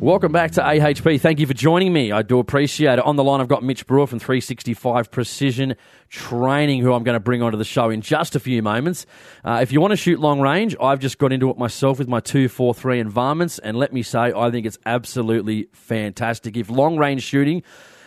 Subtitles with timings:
[0.00, 1.22] Welcome back to AHP.
[1.22, 2.12] Thank you for joining me.
[2.12, 3.04] I do appreciate it.
[3.06, 5.74] On the line, I've got Mitch Brewer from 365 Precision
[6.10, 9.06] Training, who I'm going to bring onto the show in just a few moments.
[9.42, 12.08] Uh, if you want to shoot long range, I've just got into it myself with
[12.08, 16.58] my 243 environments, and let me say, I think it's absolutely fantastic.
[16.58, 17.62] If long range shooting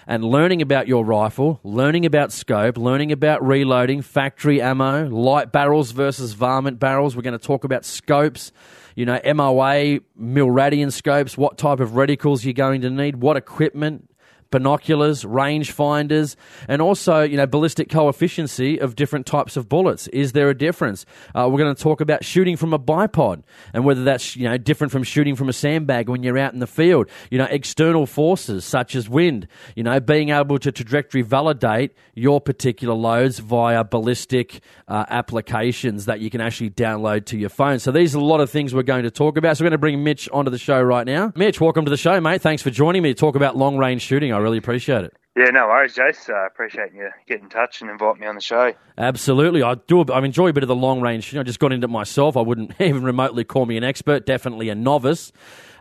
[0.05, 5.89] and learning about your rifle, learning about scope, learning about reloading, factory ammo, light barrels
[5.89, 8.51] versus varmint barrels, we're going to talk about scopes
[8.99, 14.08] you know, MOA, Milradian scopes, what type of reticles you're going to need, what equipment,
[14.51, 16.35] binoculars, range finders,
[16.67, 20.07] and also, you know, ballistic coefficiency of different types of bullets.
[20.07, 21.05] Is there a difference?
[21.35, 24.57] Uh, we're going to talk about shooting from a bipod and whether that's, you know,
[24.57, 27.09] different from shooting from a sandbag when you're out in the field.
[27.29, 32.41] You know, external forces such as wind, you know, being able to trajectory validate your
[32.41, 37.79] particular loads via ballistic uh, applications that you can actually download to your phone.
[37.79, 39.57] So these are a lot of things we're going to talk about.
[39.57, 41.31] So we're going to bring Mitch onto the show right now.
[41.35, 42.41] Mitch, welcome to the show, mate.
[42.41, 44.33] Thanks for joining me to talk about long range shooting.
[44.33, 45.13] I really appreciate it.
[45.35, 46.29] Yeah, no worries, Jace.
[46.29, 48.73] I uh, appreciate you getting in touch and invite me on the show.
[48.97, 50.03] Absolutely, I do.
[50.03, 51.31] I enjoy a bit of the long range.
[51.31, 52.35] You know, I just got into it myself.
[52.35, 54.25] I wouldn't even remotely call me an expert.
[54.25, 55.31] Definitely a novice.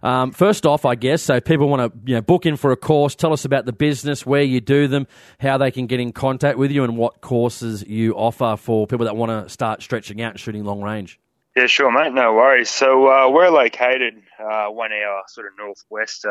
[0.02, 2.76] Um, first off, I guess, so people want to you know, book in for a
[2.76, 3.16] course.
[3.16, 5.08] Tell us about the business, where you do them,
[5.40, 9.06] how they can get in contact with you, and what courses you offer for people
[9.06, 11.18] that want to start stretching out and shooting long range.
[11.56, 12.12] Yeah, sure, mate.
[12.12, 12.70] No worries.
[12.70, 16.24] So uh, we're located uh, one hour sort of northwest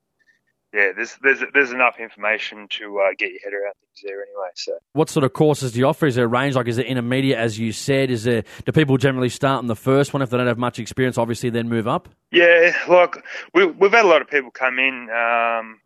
[0.73, 4.49] yeah, there's there's there's enough information to uh, get your head around things there anyway.
[4.55, 6.07] So, what sort of courses do you offer?
[6.07, 6.55] Is there a range?
[6.55, 8.09] Like, is it intermediate, as you said?
[8.09, 10.79] Is there do people generally start in the first one if they don't have much
[10.79, 11.19] experience?
[11.19, 12.09] Obviously, then move up.
[12.31, 13.23] Yeah, like
[13.53, 15.09] we, we've had a lot of people come in.
[15.11, 15.79] Um,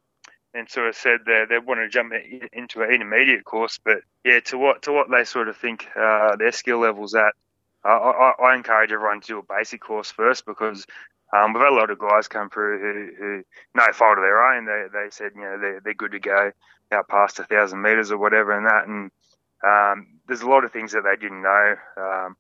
[0.53, 2.13] and sort of said they they want to jump
[2.53, 6.35] into an intermediate course, but yeah, to what to what they sort of think uh,
[6.35, 7.34] their skill levels at.
[7.84, 10.86] I, I, I, encourage everyone to do a basic course first because
[11.31, 13.44] um, we've had a lot of guys come through who, who
[13.75, 16.52] no fault of their own, they they said you know they're they're good to go
[16.91, 19.12] out past a thousand meters or whatever and that, and
[19.66, 21.75] um, there's a lot of things that they didn't know.
[21.97, 22.36] Um,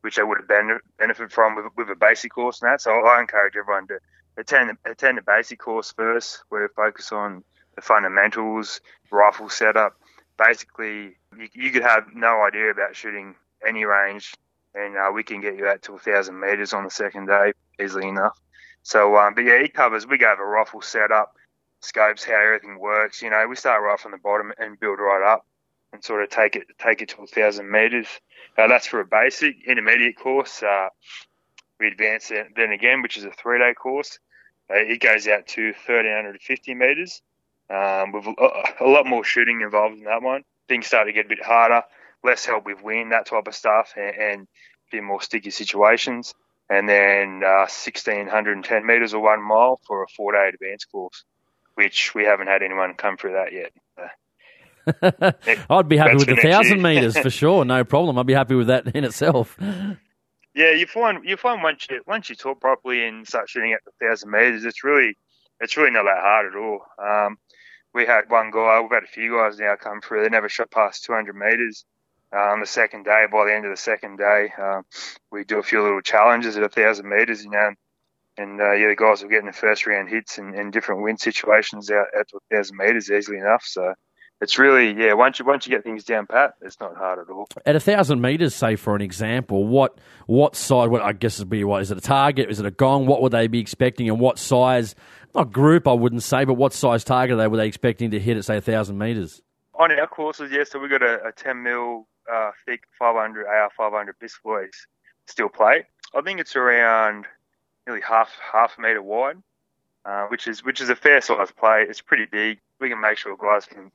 [0.00, 2.80] which they would have been, benefit from with, with a basic course and that.
[2.80, 3.98] So I encourage everyone to
[4.36, 7.44] attend attend a basic course first, where we focus on
[7.76, 8.80] the fundamentals,
[9.10, 9.96] rifle setup.
[10.38, 13.34] Basically, you, you could have no idea about shooting
[13.66, 14.34] any range,
[14.74, 17.52] and uh, we can get you out to a thousand meters on the second day
[17.80, 18.38] easily enough.
[18.82, 20.06] So, um, but yeah, he covers.
[20.06, 21.34] We go over rifle setup,
[21.80, 23.22] scopes, how everything works.
[23.22, 25.46] You know, we start right from the bottom and build right up,
[25.92, 28.08] and sort of take it take it to a thousand meters.
[28.58, 30.62] Uh, that's for a basic intermediate course.
[30.62, 30.88] Uh,
[31.80, 34.18] we advance it then again, which is a three day course.
[34.70, 37.22] Uh, it goes out to 1350 meters
[37.70, 40.42] um, with a lot more shooting involved in that one.
[40.68, 41.82] Things start to get a bit harder,
[42.22, 46.34] less help with wind, that type of stuff, and, and a bit more sticky situations.
[46.70, 51.24] And then uh, 1610 metres or one mile for a four day advanced course,
[51.74, 53.72] which we haven't had anyone come through that yet.
[55.70, 58.18] I'd be happy with the thousand meters for sure, no problem.
[58.18, 59.58] I'd be happy with that in itself.
[60.54, 63.80] Yeah, you find you find once you once you talk properly and start shooting at
[63.84, 65.16] the thousand meters, it's really
[65.60, 66.80] it's really not that hard at all.
[66.98, 67.38] Um,
[67.92, 70.22] we had one guy, we've had a few guys now come through.
[70.22, 71.84] They never shot past 200 meters.
[72.32, 74.82] On the second day, by the end of the second day, uh,
[75.30, 77.70] we do a few little challenges at a thousand meters, you know,
[78.36, 81.20] and uh, yeah, the guys were getting the first round hits in, in different wind
[81.20, 83.62] situations out at a thousand meters easily enough.
[83.64, 83.94] So
[84.44, 85.14] it's really yeah.
[85.14, 87.48] Once you once you get things down pat, it's not hard at all.
[87.64, 90.90] At a thousand meters, say for an example, what what side?
[90.90, 92.50] What I guess would be what is it a target?
[92.50, 93.06] Is it a gong?
[93.06, 94.94] What would they be expecting, and what size?
[95.34, 98.36] Not group, I wouldn't say, but what size target they were they expecting to hit
[98.36, 99.42] at say a thousand meters?
[99.76, 100.62] On our courses, yeah.
[100.64, 104.68] So we got a, a ten mil uh, thick 500 AR 500 Bisalloy
[105.26, 105.84] steel plate.
[106.14, 107.26] I think it's around
[107.86, 109.38] nearly half half a meter wide,
[110.04, 111.88] uh, which is which is a fair size plate.
[111.88, 112.58] It's pretty big.
[112.80, 113.90] We can make sure guys can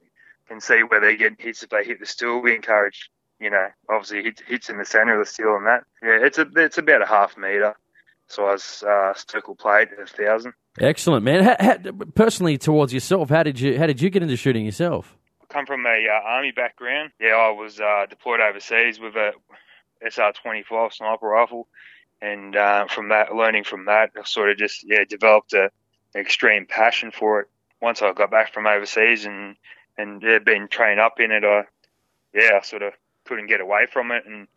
[0.50, 2.42] can see where they're getting hits if they hit the steel.
[2.42, 3.10] We encourage,
[3.40, 5.84] you know, obviously hits, hits in the centre of the steel and that.
[6.04, 7.76] Yeah, it's a it's about a half metre
[8.28, 10.54] size uh, circle plate at a thousand.
[10.80, 11.44] Excellent, man.
[11.44, 11.78] How, how,
[12.16, 15.16] personally, towards yourself, how did you how did you get into shooting yourself?
[15.42, 17.12] I come from a uh, army background.
[17.20, 19.34] Yeah, I was uh, deployed overseas with a
[20.06, 21.68] SR25 sniper rifle,
[22.22, 25.70] and uh, from that, learning from that, I sort of just yeah developed a,
[26.16, 27.48] an extreme passion for it.
[27.82, 29.56] Once I got back from overseas and
[30.00, 31.66] and yeah, been trained up in it, I
[32.34, 32.94] yeah, I sort of
[33.26, 34.48] couldn't get away from it, and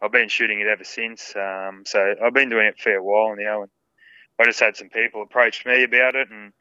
[0.00, 1.34] I've been shooting it ever since.
[1.36, 3.70] Um, so I've been doing it for a while now, and
[4.38, 6.52] I just had some people approach me about it, and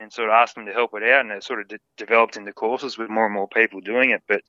[0.00, 2.36] and sort of asked them to help it out, and it sort of de- developed
[2.36, 4.22] into courses with more and more people doing it.
[4.28, 4.42] But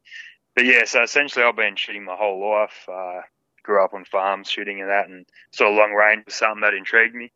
[0.55, 2.87] but yeah, so essentially I've been shooting my whole life.
[2.87, 3.21] Uh,
[3.63, 6.73] grew up on farms shooting and that, and sort of long range was something that
[6.73, 7.31] intrigued me.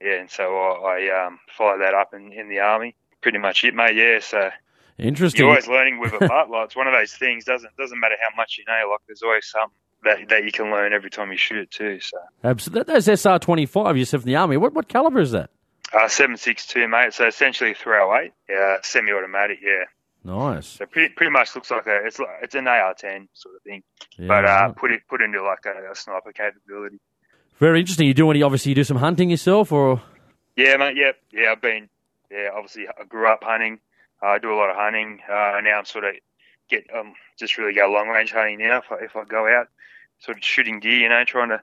[0.00, 2.94] Yeah, and so I, I um, followed that up in, in the army.
[3.20, 3.96] Pretty much it, mate.
[3.96, 4.50] Yeah, so
[4.98, 5.40] Interesting.
[5.40, 6.50] You're always learning with a part.
[6.50, 7.44] Like it's one of those things.
[7.44, 8.90] Doesn't doesn't matter how much you know.
[8.90, 12.00] Like there's always something that that you can learn every time you shoot it too.
[12.00, 12.94] So absolutely.
[12.94, 13.96] That's SR twenty five.
[13.96, 14.56] You said from the army.
[14.56, 15.50] What what caliber is that?
[15.92, 17.14] Uh, seven six two, mate.
[17.14, 18.32] So essentially three oh eight.
[18.48, 19.58] Yeah, semi automatic.
[19.62, 19.84] Yeah.
[20.24, 20.66] Nice.
[20.66, 23.62] So pretty pretty much looks like a it's like it's an AR ten sort of
[23.62, 23.82] thing,
[24.18, 24.76] yeah, but uh, right.
[24.76, 26.98] put it put into like a, a sniper capability.
[27.58, 28.06] Very interesting.
[28.06, 28.42] You do any?
[28.42, 30.02] Obviously, you do some hunting yourself, or?
[30.56, 30.96] Yeah, mate.
[30.96, 31.52] Yeah, yeah.
[31.52, 31.88] I've been.
[32.30, 33.80] Yeah, obviously, I grew up hunting.
[34.22, 35.20] Uh, I do a lot of hunting.
[35.28, 36.14] Uh, now I'm sort of
[36.68, 38.78] get um just really go long range hunting now.
[38.78, 39.68] If I, if I go out,
[40.18, 41.60] sort of shooting deer, you know, trying to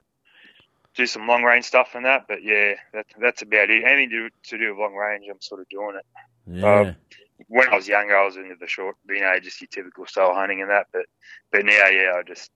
[0.94, 2.26] do some long range stuff and that.
[2.26, 3.84] But yeah, that, that's about it.
[3.84, 6.06] Anything to, to do with long range, I'm sort of doing it.
[6.46, 6.80] Yeah.
[6.80, 6.96] Um,
[7.48, 10.34] when I was younger, I was into the short, you know, just your typical style
[10.34, 10.86] hunting and that.
[10.92, 11.06] But
[11.52, 12.50] but now, yeah, I just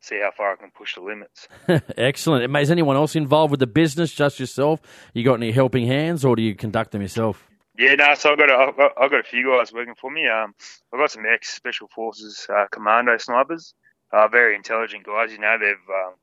[0.00, 1.48] see how far I can push the limits.
[1.96, 2.56] Excellent.
[2.56, 4.12] Is anyone else involved with the business?
[4.12, 4.80] Just yourself?
[5.14, 7.47] You got any helping hands, or do you conduct them yourself?
[7.78, 8.14] Yeah, no.
[8.14, 10.28] So I've got a, I've got a few guys working for me.
[10.28, 10.54] Um,
[10.92, 13.74] I've got some ex special forces uh, commando snipers.
[14.12, 15.32] Uh, very intelligent guys.
[15.32, 16.14] You know, they've um,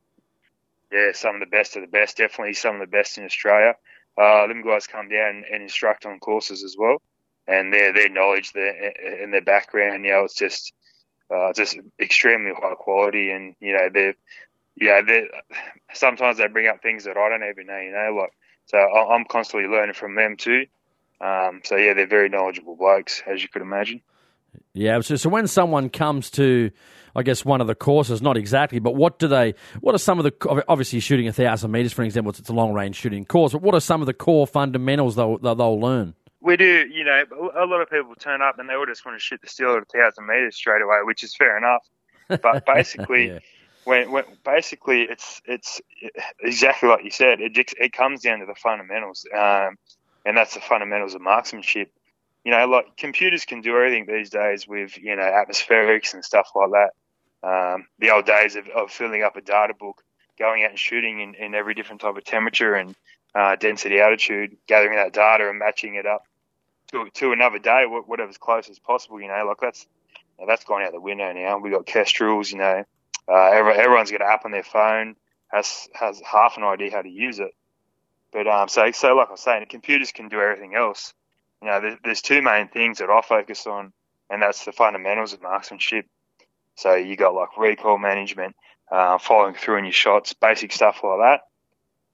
[0.91, 2.17] yeah, some of the best of the best.
[2.17, 3.75] Definitely some of the best in Australia.
[4.17, 7.01] Uh, them guys come down and instruct on courses as well,
[7.47, 8.93] and their their knowledge, their
[9.23, 10.73] and their background, you know, it's just
[11.33, 13.31] uh, just extremely high quality.
[13.31, 14.13] And you know, they
[14.75, 15.27] yeah, they
[15.93, 17.79] sometimes they bring up things that I don't even know.
[17.79, 18.33] You know, like
[18.65, 20.65] so I'm constantly learning from them too.
[21.21, 24.01] Um, so yeah, they're very knowledgeable blokes, as you could imagine.
[24.73, 26.71] Yeah, so, so when someone comes to,
[27.15, 29.55] I guess one of the courses, not exactly, but what do they?
[29.79, 32.73] What are some of the obviously shooting a thousand meters, for example, it's a long
[32.73, 33.53] range shooting course.
[33.53, 36.13] But what are some of the core fundamentals they'll they'll learn?
[36.41, 37.23] We do, you know,
[37.57, 39.71] a lot of people turn up and they all just want to shoot the steel
[39.71, 41.87] at a thousand meters straight away, which is fair enough.
[42.27, 43.39] But basically, yeah.
[43.85, 45.81] when, when basically it's it's
[46.41, 49.25] exactly like you said, it it comes down to the fundamentals.
[49.33, 49.77] Um,
[50.25, 51.91] and that's the fundamentals of marksmanship.
[52.43, 56.49] You know, like computers can do everything these days with you know atmospherics and stuff
[56.55, 56.91] like that.
[57.47, 60.03] Um, the old days of, of, filling up a data book,
[60.39, 62.95] going out and shooting in, in every different type of temperature and
[63.35, 66.23] uh, density, altitude, gathering that data and matching it up
[66.91, 69.21] to, to another day, whatever's close as possible.
[69.21, 69.85] You know, like that's
[70.47, 71.57] that's gone out the window now.
[71.59, 72.51] We got Kestrels.
[72.51, 72.83] You know,
[73.27, 75.15] uh, everyone's got an app on their phone,
[75.47, 77.51] has has half an idea how to use it.
[78.31, 81.13] But um, so so like I was saying, computers can do everything else.
[81.61, 83.93] You know, there's, there's two main things that I focus on,
[84.29, 86.05] and that's the fundamentals of marksmanship.
[86.75, 88.55] So you got like recoil management,
[88.91, 91.41] uh, following through in your shots, basic stuff like that,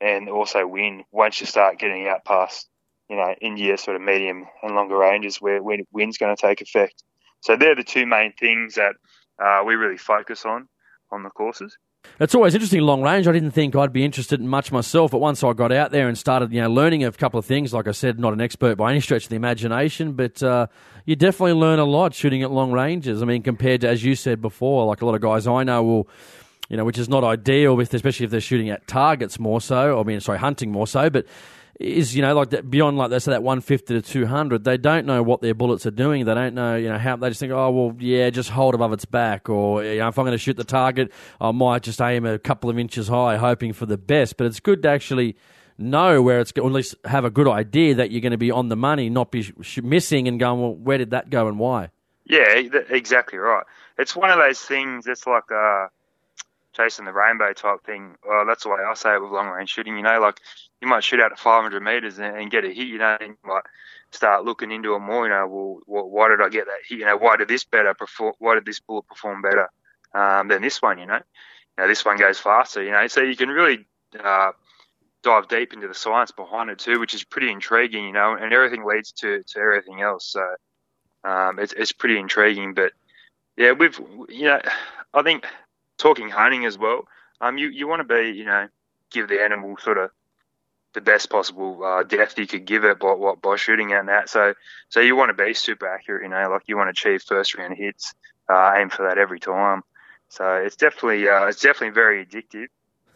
[0.06, 1.04] and also wind.
[1.12, 2.70] Once you start getting out past,
[3.10, 6.62] you know, India sort of medium and longer ranges where, where wind's going to take
[6.62, 7.04] effect.
[7.42, 8.96] So they're the two main things that
[9.44, 10.68] uh, we really focus on
[11.12, 11.78] on the courses.
[12.22, 13.28] It's always interesting long range.
[13.28, 16.08] I didn't think I'd be interested in much myself, but once I got out there
[16.08, 18.76] and started, you know, learning a couple of things, like I said, not an expert
[18.76, 20.68] by any stretch of the imagination, but uh,
[21.06, 23.24] you definitely learn a lot shooting at long ranges.
[23.24, 25.82] I mean, compared to as you said before, like a lot of guys I know
[25.82, 26.10] will,
[26.70, 30.00] you know, which is not ideal, especially if they're shooting at targets more so.
[30.00, 31.26] I mean, sorry, hunting more so, but
[31.80, 35.06] is you know like that beyond like they say that 150 to 200 they don't
[35.06, 37.52] know what their bullets are doing they don't know you know how they just think
[37.52, 40.38] oh well yeah just hold above its back or you know if i'm going to
[40.38, 43.98] shoot the target i might just aim a couple of inches high hoping for the
[43.98, 45.36] best but it's good to actually
[45.82, 48.52] know where it's, or at least have a good idea that you're going to be
[48.52, 51.60] on the money, not be sh- missing and going, well, where did that go and
[51.60, 51.90] why?
[52.26, 53.66] Yeah, exactly right.
[53.98, 55.08] It's one of those things.
[55.08, 55.88] It's like uh,
[56.74, 58.16] chasing the rainbow type thing.
[58.26, 59.98] Well, that's the way I say it with long range shooting.
[59.98, 60.40] You know, like
[60.82, 62.88] you might shoot out at 500 meters and, and get a hit.
[62.88, 63.64] You know, and you might
[64.12, 65.26] start looking into it more.
[65.26, 67.00] You know, well, why did I get that hit?
[67.00, 68.34] You know, why did this better perform?
[68.40, 69.70] Why did this bullet perform better
[70.14, 70.98] um, than this one?
[70.98, 72.84] You know, you know, this one goes faster.
[72.84, 73.86] You know, so you can really
[74.20, 74.52] uh,
[75.24, 78.06] dive deep into the science behind it too, which is pretty intriguing.
[78.06, 80.26] You know, and everything leads to to everything else.
[80.28, 80.46] So
[81.24, 82.74] um, it's it's pretty intriguing.
[82.74, 82.94] But
[83.56, 84.62] yeah, we've you know,
[85.14, 85.46] I think
[85.98, 87.04] talking hunting as well.
[87.40, 88.68] Um, you you want to be you know
[89.12, 90.10] give the animal sort of
[90.94, 94.30] the best possible uh, depth you could give it by, what by shooting at that.
[94.30, 94.54] So
[94.90, 97.56] so you want to be super accurate, you know, like you want to achieve first
[97.56, 98.14] round hits,
[98.50, 99.82] uh, aim for that every time.
[100.30, 102.68] So it's definitely uh, it's definitely very addictive,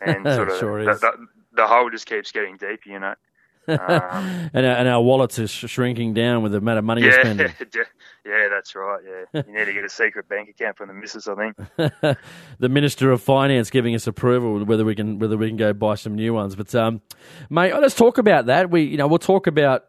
[0.01, 3.15] and sort of sure the, the, the, hole just keeps getting deeper, you know.
[3.67, 3.79] Um,
[4.53, 7.07] and, our, and our wallets are sh- shrinking down with the amount of money yeah,
[7.07, 7.53] we're spending.
[8.25, 9.01] yeah, that's right.
[9.03, 12.17] Yeah, you need to get a secret bank account from the missus, I think.
[12.59, 15.95] the Minister of Finance giving us approval whether we can whether we can go buy
[15.95, 16.55] some new ones.
[16.55, 17.01] But um,
[17.49, 18.69] mate, let's talk about that.
[18.69, 19.85] We you know we'll talk about.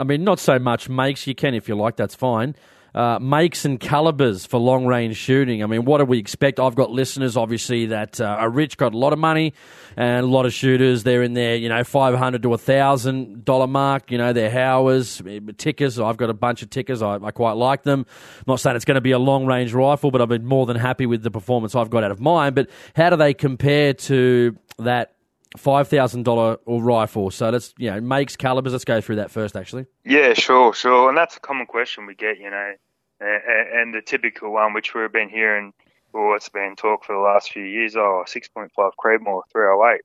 [0.00, 1.26] I mean, not so much makes.
[1.26, 1.96] You can if you like.
[1.96, 2.54] That's fine
[2.98, 5.62] uh, makes and calibers for long range shooting.
[5.62, 6.58] I mean, what do we expect?
[6.58, 9.54] I've got listeners, obviously, that uh, are rich, got a lot of money,
[9.96, 11.04] and a lot of shooters.
[11.04, 14.10] They're in their, you know, five hundred to thousand dollar mark.
[14.10, 15.22] You know, they're Howas,
[15.54, 16.04] Tikkas.
[16.04, 17.00] I've got a bunch of Tikkas.
[17.00, 18.04] I, I quite like them.
[18.38, 20.66] I'm not saying it's going to be a long range rifle, but I've been more
[20.66, 22.52] than happy with the performance I've got out of mine.
[22.54, 25.14] But how do they compare to that
[25.56, 27.30] five thousand dollar or rifle.
[27.30, 28.72] So let's you know makes calibers.
[28.72, 29.86] Let's go through that first, actually.
[30.04, 32.38] Yeah, sure, sure, and that's a common question we get.
[32.38, 32.72] You know,
[33.20, 35.72] and, the typical one which we've been hearing,
[36.12, 37.96] or it's been talk for the last few years.
[37.96, 40.00] Oh, 6.5 Creedmoor, 308.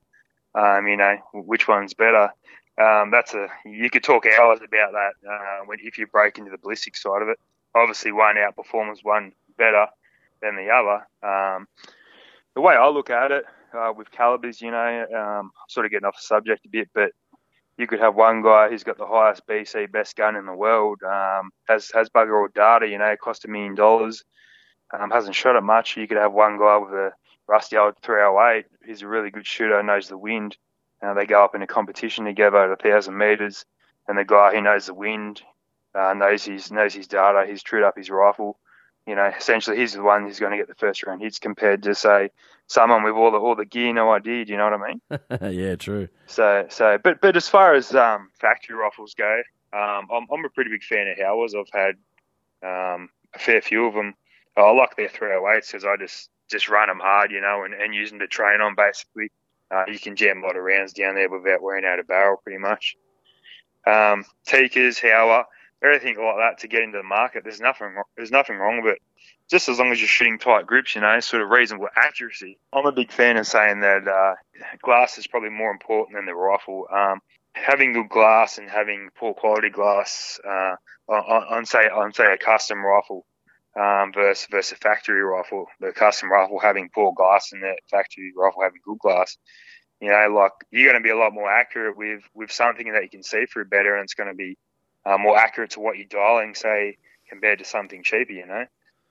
[0.55, 2.29] Um, you know, which one's better?
[2.82, 6.50] Um, that's a you could talk hours about that uh, when, if you break into
[6.50, 7.39] the ballistic side of it.
[7.75, 9.88] Obviously, one outperforms one better
[10.41, 11.08] than the other.
[11.27, 11.67] Um,
[12.55, 16.05] the way I look at it, uh, with calibers, you know, um, sort of getting
[16.05, 17.12] off the subject a bit, but
[17.77, 21.00] you could have one guy who's got the highest BC best gun in the world,
[21.03, 24.24] um, has has bugger all data, you know, cost a million dollars,
[24.98, 25.98] um, hasn't shot it much.
[25.98, 27.12] You could have one guy with a
[27.48, 30.58] rusty old 308, he's a really good shooter, knows the wind.
[31.01, 33.65] Uh, they go up in a competition together at a thousand meters,
[34.08, 35.42] and the guy who knows the wind,
[35.96, 38.58] uh, knows his knows his data, he's trued up his rifle,
[39.07, 41.83] you know, essentially he's the one who's going to get the first round hits compared
[41.83, 42.29] to say
[42.67, 44.45] someone with all the all the gear, no idea.
[44.45, 45.53] Do you know what I mean?
[45.60, 46.07] yeah, true.
[46.27, 49.41] So so, but but as far as um, factory rifles go,
[49.74, 51.53] um, I'm I'm a pretty big fan of Howas.
[51.55, 51.95] I've had
[52.63, 54.13] um, a fair few of them.
[54.55, 57.93] I like their 308s because I just just run them hard, you know, and, and
[57.93, 59.31] use them to train on basically.
[59.72, 62.38] Uh, you can jam a lot of rounds down there without wearing out a barrel,
[62.43, 62.95] pretty much.
[63.88, 65.45] Um, Tikkas, Howa,
[65.83, 67.43] everything like that to get into the market.
[67.43, 69.01] There's nothing there's nothing wrong with it.
[69.49, 72.57] Just as long as you're shooting tight groups, you know, sort of reasonable accuracy.
[72.71, 74.35] I'm a big fan of saying that uh,
[74.81, 76.87] glass is probably more important than the rifle.
[76.91, 77.19] Um,
[77.53, 80.75] having good glass and having poor quality glass uh,
[81.07, 83.25] on, on say on say a custom rifle
[83.79, 85.67] um, versus versus a factory rifle.
[85.79, 89.37] The custom rifle having poor glass and the factory rifle having good glass.
[89.99, 93.03] You know, like you're going to be a lot more accurate with with something that
[93.03, 94.57] you can see through better, and it's going to be
[95.05, 96.98] uh, more accurate to what you're dialing, say,
[97.29, 98.65] compared to something cheaper, you know.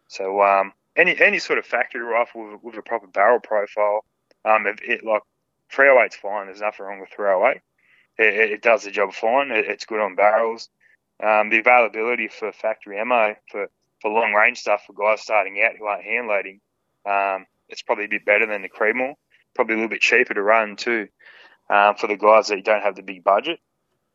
[0.09, 4.05] So um, any any sort of factory rifle with, with a proper barrel profile,
[4.45, 5.23] um, it, like
[5.73, 6.47] 308's fine.
[6.47, 7.61] There's nothing wrong with 308.
[8.19, 9.51] It, it does the job fine.
[9.51, 10.69] It, it's good on barrels.
[11.23, 13.69] Um, the availability for factory ammo for,
[14.01, 16.61] for long range stuff for guys starting out who aren't hand loading,
[17.07, 19.15] um, it's probably a bit better than the Creedmoor.
[19.55, 21.09] Probably a little bit cheaper to run too
[21.71, 23.61] um, for the guys that don't have the big budget.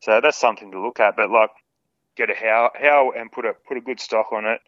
[0.00, 1.16] So that's something to look at.
[1.16, 1.50] But like
[2.18, 4.60] get a how how and put a put a good stock on it.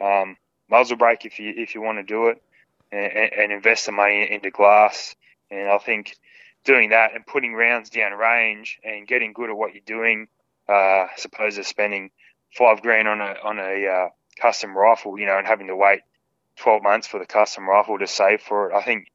[0.00, 0.36] Um,
[0.70, 2.40] muzzle brake if you if you want to do it,
[2.92, 5.16] and, and invest the money into glass.
[5.50, 6.16] And I think
[6.64, 10.28] doing that and putting rounds down range and getting good at what you're doing,
[10.68, 12.10] uh, suppose as spending
[12.56, 14.08] five grand on a on a uh,
[14.40, 16.02] custom rifle, you know, and having to wait
[16.56, 18.74] 12 months for the custom rifle to save for it.
[18.74, 19.10] I think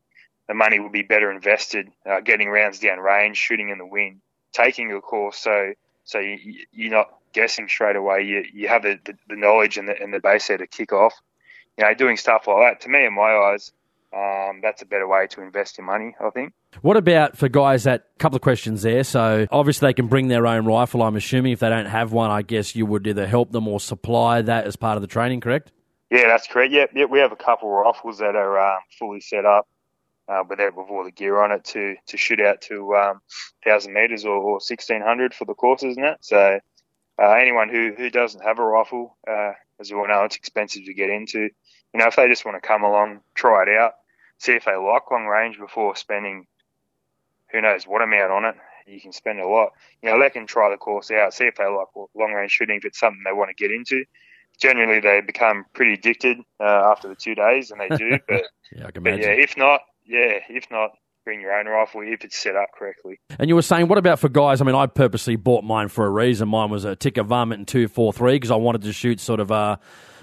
[0.47, 4.21] the money would be better invested uh, getting rounds down range, shooting in the wind,
[4.51, 5.73] taking a course so
[6.05, 8.21] so you, you're not guessing straight away.
[8.23, 10.93] You you have the, the, the knowledge and the and the base there to kick
[10.93, 11.13] off.
[11.77, 12.81] You know, doing stuff like that.
[12.81, 13.71] To me, in my eyes,
[14.15, 16.15] um, that's a better way to invest your money.
[16.19, 16.53] I think.
[16.81, 19.03] What about for guys that couple of questions there?
[19.03, 21.03] So obviously they can bring their own rifle.
[21.03, 23.79] I'm assuming if they don't have one, I guess you would either help them or
[23.79, 25.41] supply that as part of the training.
[25.41, 25.71] Correct?
[26.09, 26.71] Yeah, that's correct.
[26.71, 29.67] Yeah, yeah we have a couple of rifles that are um, fully set up.
[30.27, 33.21] uh, with with all the gear on it to to shoot out to um,
[33.63, 36.23] thousand meters or, or sixteen hundred for the courses and that.
[36.23, 36.59] So
[37.21, 40.85] uh, anyone who who doesn't have a rifle, uh, as you all know, it's expensive
[40.85, 41.49] to get into.
[41.93, 43.93] You know, if they just want to come along, try it out,
[44.37, 46.47] see if they like long range before spending
[47.51, 48.55] who knows what amount on it.
[48.87, 49.69] You can spend a lot.
[50.01, 52.77] You know, they can try the course out, see if they like long range shooting,
[52.77, 54.03] if it's something they want to get into
[54.59, 58.19] generally they become pretty addicted uh, after the two days, and they do.
[58.27, 59.21] But yeah, I can imagine.
[59.21, 60.91] yeah, if not, yeah, if not,
[61.23, 63.19] bring your own rifle if it's set up correctly.
[63.39, 64.61] And you were saying, what about for guys?
[64.61, 66.49] I mean, I purposely bought mine for a reason.
[66.49, 69.77] Mine was a Tikka Varmint in 243 because I wanted to shoot sort of uh,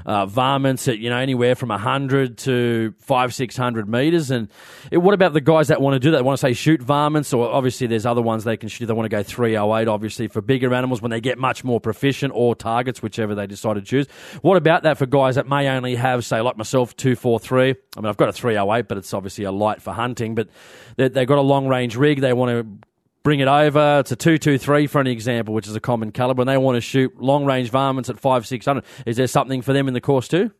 [0.04, 4.30] uh, varmints at, you know, anywhere from 100 to 5 600 metres.
[4.30, 4.49] And
[4.90, 6.19] it, what about the guys that want to do that?
[6.19, 8.87] They want to say shoot varmints, or obviously there's other ones they can shoot.
[8.87, 12.33] They want to go 308, obviously, for bigger animals when they get much more proficient
[12.35, 14.07] or targets, whichever they decide to choose.
[14.42, 17.71] What about that for guys that may only have, say, like myself, 243?
[17.97, 20.49] I mean, I've got a 308, but it's obviously a light for hunting, but
[20.97, 22.20] they, they've got a long range rig.
[22.20, 22.88] They want to
[23.23, 24.00] bring it over.
[24.00, 26.80] It's a 223 for an example, which is a common caliber, and they want to
[26.80, 28.85] shoot long range varmints at 5 600.
[29.06, 30.50] Is there something for them in the course too?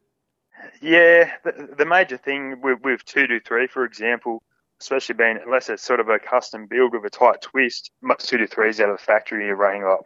[0.83, 4.43] Yeah, the, the major thing with, with 223, for example,
[4.81, 8.81] especially being, unless it's sort of a custom build with a tight twist, most 223s
[8.81, 10.01] out of the factory are running like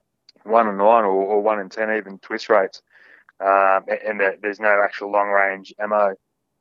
[0.45, 2.83] 1 and 9 or, or 1 and 10 even twist rates.
[3.41, 6.15] Um, and, and there's no actual long range ammo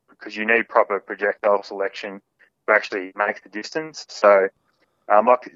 [0.09, 2.21] because you need proper projectile selection
[2.69, 4.05] actually make the distance.
[4.09, 4.47] So,
[5.09, 5.53] um, like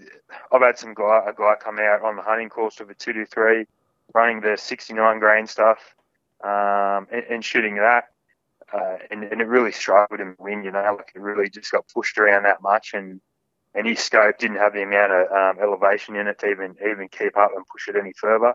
[0.52, 3.14] I've had some guy a guy come out on the hunting course with a two
[3.14, 3.66] two three,
[4.14, 5.96] running the sixty nine grain stuff,
[6.44, 8.06] um, and, and shooting that,
[8.74, 10.66] uh, and, and it really struggled in the wind.
[10.66, 13.22] You know, like it really just got pushed around that much, and
[13.74, 17.08] and his scope didn't have the amount of um, elevation in it to even even
[17.08, 18.54] keep up and push it any further.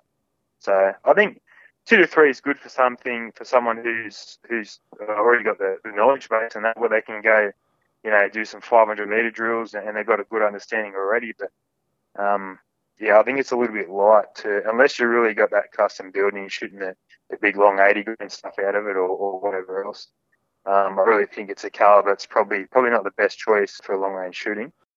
[0.59, 1.41] So I think
[1.87, 6.29] two to three is good for something for someone who's who's already got the knowledge
[6.29, 7.51] base and that where they can go
[8.05, 11.33] you know, do some 500 meter drills, and they've got a good understanding already.
[11.39, 12.59] But um,
[12.99, 16.11] yeah, I think it's a little bit light to unless you really got that custom
[16.13, 16.95] build and shooting the,
[17.31, 20.09] the big long 80 grain stuff out of it or, or whatever else.
[20.65, 22.13] Um, I really think it's a caliber.
[22.13, 24.73] It's probably probably not the best choice for long range shooting.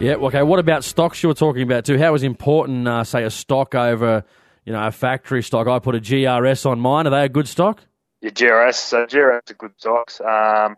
[0.00, 0.14] Yeah.
[0.14, 0.42] Okay.
[0.42, 1.98] What about stocks you were talking about too?
[1.98, 4.24] How is important, uh, say, a stock over,
[4.64, 5.66] you know, a factory stock?
[5.66, 7.06] I put a GRS on mine.
[7.06, 7.82] Are they a good stock?
[8.22, 8.76] Yeah, GRS.
[8.76, 10.18] So GRS are good stocks.
[10.22, 10.76] Um,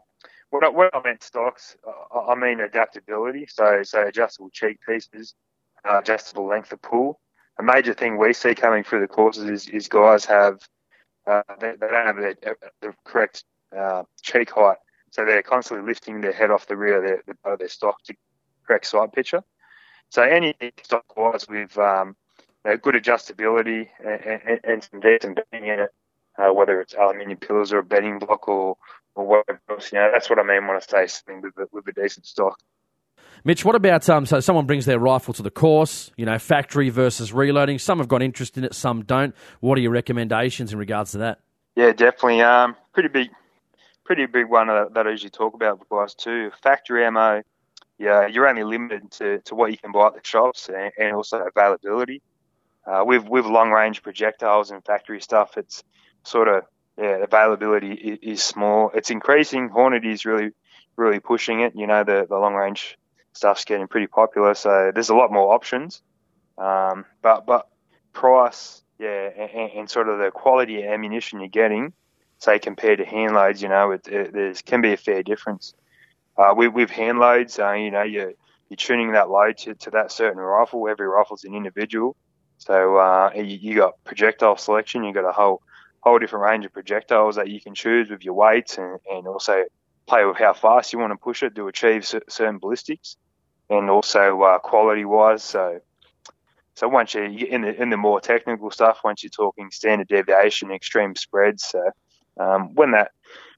[0.51, 1.77] what I, what I meant stocks,
[2.13, 3.47] I mean adaptability.
[3.47, 5.35] So so adjustable cheek pieces,
[5.89, 7.21] uh, adjustable length of pull.
[7.61, 10.59] A major thing we see coming through the courses is, is guys have
[11.29, 13.45] uh, they, they, don't have the, the correct
[13.77, 14.79] uh, cheek height,
[15.11, 18.15] so they're constantly lifting their head off the rear of their, of their stock to
[18.73, 19.43] correct sight picture.
[20.09, 22.17] So anything stock wise with um,
[22.65, 25.91] you know, good adjustability and, and, and some decent bedding in it,
[26.39, 28.77] uh, whether it's aluminium pillars or a bedding block or
[29.15, 29.93] or whatever else.
[29.93, 32.27] You know, that's what I mean when I say something with a, with a decent
[32.27, 32.59] stock.
[33.45, 36.89] Mitch, what about um, so someone brings their rifle to the course, you know, factory
[36.89, 37.79] versus reloading?
[37.79, 39.35] Some have got interest in it, some don't.
[39.61, 41.41] What are your recommendations in regards to that?
[41.75, 42.41] Yeah, definitely.
[42.41, 43.31] Um, pretty big,
[44.05, 46.53] pretty big one that, that I usually talk about with guys too.
[46.63, 47.43] Factory ammo,
[48.03, 51.15] yeah, you're only limited to, to what you can buy at the shops and, and
[51.15, 52.21] also availability.
[52.85, 55.85] Uh, with with long range projectiles and factory stuff, it's
[56.25, 56.65] sort of
[56.99, 58.91] yeah, availability is, is small.
[58.93, 59.71] It's increasing.
[59.71, 60.51] Hornady is really,
[60.97, 61.77] really pushing it.
[61.77, 62.99] You know, the, the long range
[63.35, 66.03] stuff's getting pretty popular, so there's a lot more options.
[66.59, 67.69] Um, but but
[68.12, 71.93] price, yeah, and, and, sort of the quality of ammunition you're getting,
[72.38, 75.75] say compared to hand loads, you know, it, it there can be a fair difference.
[76.37, 78.33] Uh, with, with hand loads, uh, you know, you're,
[78.68, 80.88] you're tuning that load to, to that certain rifle.
[80.88, 82.16] Every rifle's an individual.
[82.59, 85.62] So uh, you, you got projectile selection, you got a whole
[86.01, 89.64] whole different range of projectiles that you can choose with your weights and, and also
[90.07, 93.16] play with how fast you want to push it to achieve certain ballistics
[93.71, 95.45] and also uh, quality wise.
[95.45, 95.81] So,
[96.75, 100.73] so once you in the in the more technical stuff, once you're talking standard deviation,
[100.73, 101.90] extreme spreads, so
[102.40, 103.12] um, when that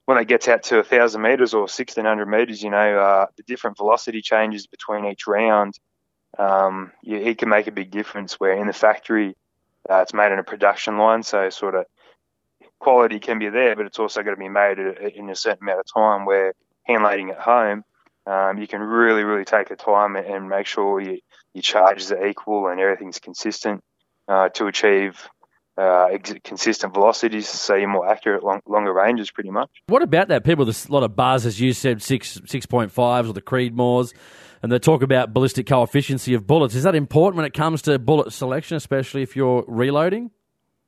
[0.05, 3.25] when that gets out to a thousand meters or sixteen hundred meters, you know uh,
[3.37, 5.79] the different velocity changes between each round.
[6.37, 8.39] Um, it can make a big difference.
[8.39, 9.35] Where in the factory,
[9.89, 11.85] uh, it's made in a production line, so sort of
[12.79, 15.79] quality can be there, but it's also got to be made in a certain amount
[15.79, 16.25] of time.
[16.25, 17.83] Where hand loading at home,
[18.27, 21.19] um, you can really, really take the time and make sure you,
[21.53, 23.83] your charges are equal and everything's consistent
[24.27, 25.27] uh, to achieve
[25.77, 29.69] uh, ex- consistent velocities, so you're more accurate long, longer ranges, pretty much.
[29.87, 30.43] What about that?
[30.43, 33.41] People, there's a lot of bars, as you said, six six point fives or the
[33.41, 34.13] Creedmoors,
[34.61, 36.75] and they talk about ballistic coefficiency of bullets.
[36.75, 40.31] Is that important when it comes to bullet selection, especially if you're reloading?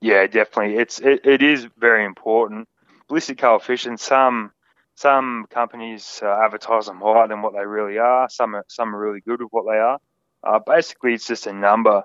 [0.00, 0.76] Yeah, definitely.
[0.76, 2.68] It's it, it is very important.
[3.08, 4.00] Ballistic coefficient.
[4.00, 4.52] Some
[4.94, 8.28] some companies uh, advertise them higher than what they really are.
[8.30, 9.98] Some are, some are really good with what they are.
[10.42, 12.04] Uh, basically, it's just a number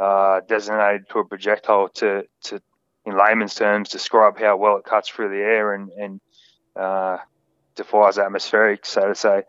[0.00, 2.60] uh, designated to a projectile to, to,
[3.04, 6.20] in layman's terms, describe how well it cuts through the air and, and
[6.74, 7.18] uh,
[7.76, 9.42] defies atmospheric, so to say.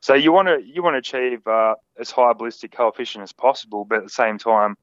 [0.00, 3.86] So you want to you want to achieve uh, as high ballistic coefficient as possible,
[3.86, 4.76] but at the same time,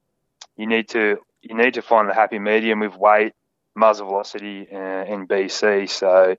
[0.56, 3.32] you need to you need to find the happy medium with weight,
[3.76, 5.88] muzzle velocity, uh, and BC.
[5.88, 6.34] So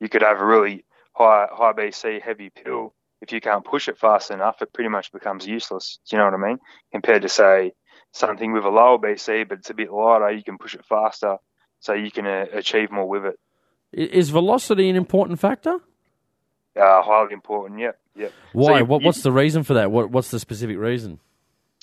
[0.00, 2.92] you could have a really high high BC heavy pill.
[3.22, 5.98] If you can't push it fast enough, it pretty much becomes useless.
[6.06, 6.58] Do you know what I mean?
[6.92, 7.72] Compared to say
[8.16, 11.36] something with a lower BC, but it's a bit lighter, you can push it faster,
[11.80, 13.38] so you can uh, achieve more with it.
[13.92, 15.78] Is velocity an important factor?
[16.76, 17.80] Uh, highly important.
[17.80, 17.98] Yep.
[18.16, 18.32] Yep.
[18.52, 18.66] Why?
[18.66, 19.90] So you, what, what's the reason for that?
[19.90, 21.20] What, what's the specific reason?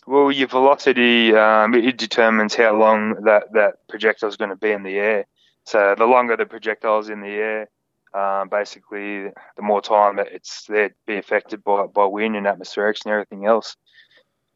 [0.06, 4.72] Well, your velocity um, it determines how long that that projectile is going to be
[4.72, 5.26] in the air.
[5.63, 7.69] So the longer the projectile is in the air,
[8.13, 12.46] um, basically, the more time that it's there to be affected by by wind and
[12.46, 13.78] atmospherics and everything else.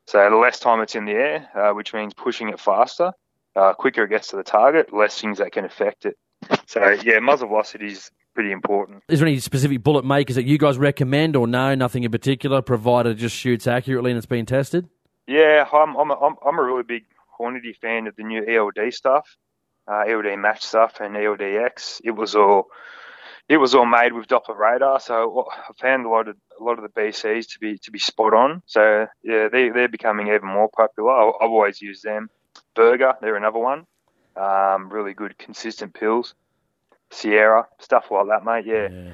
[0.08, 3.12] So the less time it's in the air, uh, which means pushing it faster,
[3.58, 6.18] uh, quicker it gets to the target, less things that can affect it.
[6.66, 9.04] So yeah, muzzle velocity is pretty important.
[9.10, 12.62] Is there any specific bullet makers that you guys recommend, or no, nothing in particular,
[12.62, 14.88] provided it just shoots accurately and it's been tested?
[15.28, 17.04] Yeah, I'm I'm a, I'm a really big
[17.38, 19.28] Hornady fan of the new ELD stuff,
[19.92, 22.00] uh, ELD match stuff, and ELDX.
[22.04, 22.70] It was all
[23.50, 26.80] it was all made with Doppler radar, so I found a lot of a lot
[26.80, 28.62] of the BCs to be to be spot on.
[28.66, 31.12] So yeah, they they're becoming even more popular.
[31.12, 32.30] I've always used them.
[32.76, 33.86] Berger, they're another one.
[34.36, 36.36] Um, really good, consistent pills.
[37.10, 38.66] Sierra, stuff like that, mate.
[38.66, 39.14] Yeah, yeah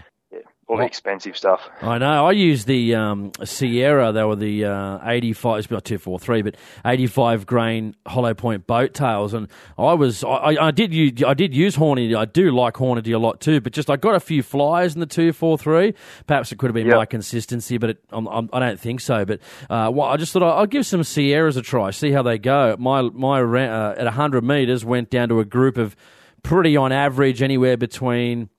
[0.73, 1.69] all the expensive stuff.
[1.81, 2.25] I know.
[2.25, 4.11] I used the um, Sierra.
[4.11, 9.35] They were the uh, 85, it's not 243, but 85 grain hollow point boat tails.
[9.35, 12.15] And I was, I, I did use, I did use Hornady.
[12.15, 14.99] I do like Hornady a lot too, but just I got a few flies in
[14.99, 15.93] the 243.
[16.25, 16.97] Perhaps it could have been yep.
[16.97, 19.25] my consistency, but it, I'm, I'm, I do not think so.
[19.25, 22.39] But uh, well, I just thought I'll give some Sierras a try, see how they
[22.39, 22.75] go.
[22.79, 25.95] My, my uh, at 100 metres went down to a group of
[26.41, 28.49] pretty on average anywhere between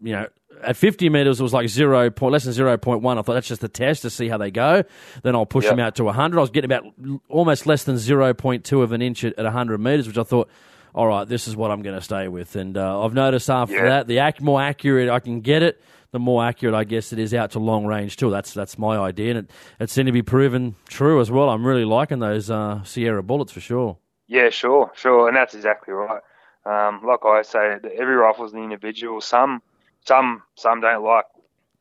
[0.00, 0.26] you know
[0.62, 3.18] at 50 meters, it was like zero point, less than 0.1.
[3.18, 4.84] I thought that's just a test to see how they go.
[5.22, 5.72] Then I'll push yep.
[5.72, 6.36] them out to 100.
[6.36, 6.84] I was getting about
[7.28, 10.48] almost less than 0.2 of an inch at, at 100 meters, which I thought,
[10.94, 12.56] all right, this is what I'm going to stay with.
[12.56, 13.84] And uh, I've noticed after yeah.
[13.84, 17.18] that, the ac- more accurate I can get it, the more accurate I guess it
[17.18, 18.30] is out to long range too.
[18.30, 21.50] That's that's my idea, and it, it seemed to be proven true as well.
[21.50, 23.98] I'm really liking those uh, Sierra bullets for sure.
[24.26, 26.22] Yeah, sure, sure, and that's exactly right.
[26.64, 29.20] Um, like I say, every rifle is an individual.
[29.20, 29.62] Some
[30.08, 31.26] some some don't like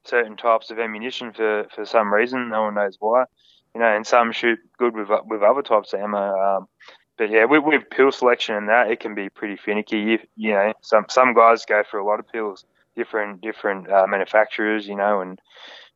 [0.03, 2.49] certain types of ammunition for, for some reason.
[2.49, 3.23] No one knows why.
[3.73, 6.37] You know, and some shoot good with with other types of ammo.
[6.39, 6.67] Um,
[7.17, 9.99] but yeah, with, with pill selection and that, it can be pretty finicky.
[9.99, 14.05] You, you know, some some guys go for a lot of pills, different different uh,
[14.07, 14.87] manufacturers.
[14.87, 15.39] You know, and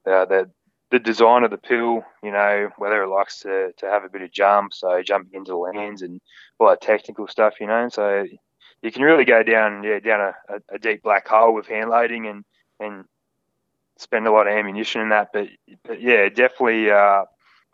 [0.06, 0.50] uh, the
[0.92, 4.22] the design of the pill, you know, whether it likes to, to have a bit
[4.22, 6.20] of jump, so jumping into the lands and
[6.60, 7.88] all that technical stuff, you know.
[7.90, 8.26] So
[8.82, 12.28] you can really go down yeah down a, a, deep black hole with hand loading
[12.28, 12.44] and
[12.80, 13.06] and
[13.98, 15.30] spend a lot of ammunition in that.
[15.34, 15.48] But
[15.84, 17.26] but yeah, definitely uh,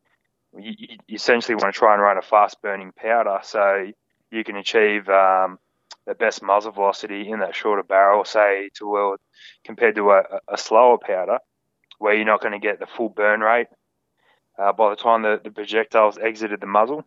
[0.59, 3.91] You, you essentially want to try and run a fast burning powder, so
[4.31, 5.59] you can achieve um,
[6.07, 9.17] the best muzzle velocity in that shorter barrel, say to well,
[9.65, 11.39] compared to a, a slower powder,
[11.99, 13.69] where you're not going to get the full burn rate
[14.59, 17.05] uh, by the time the, the projectiles exited the muzzle.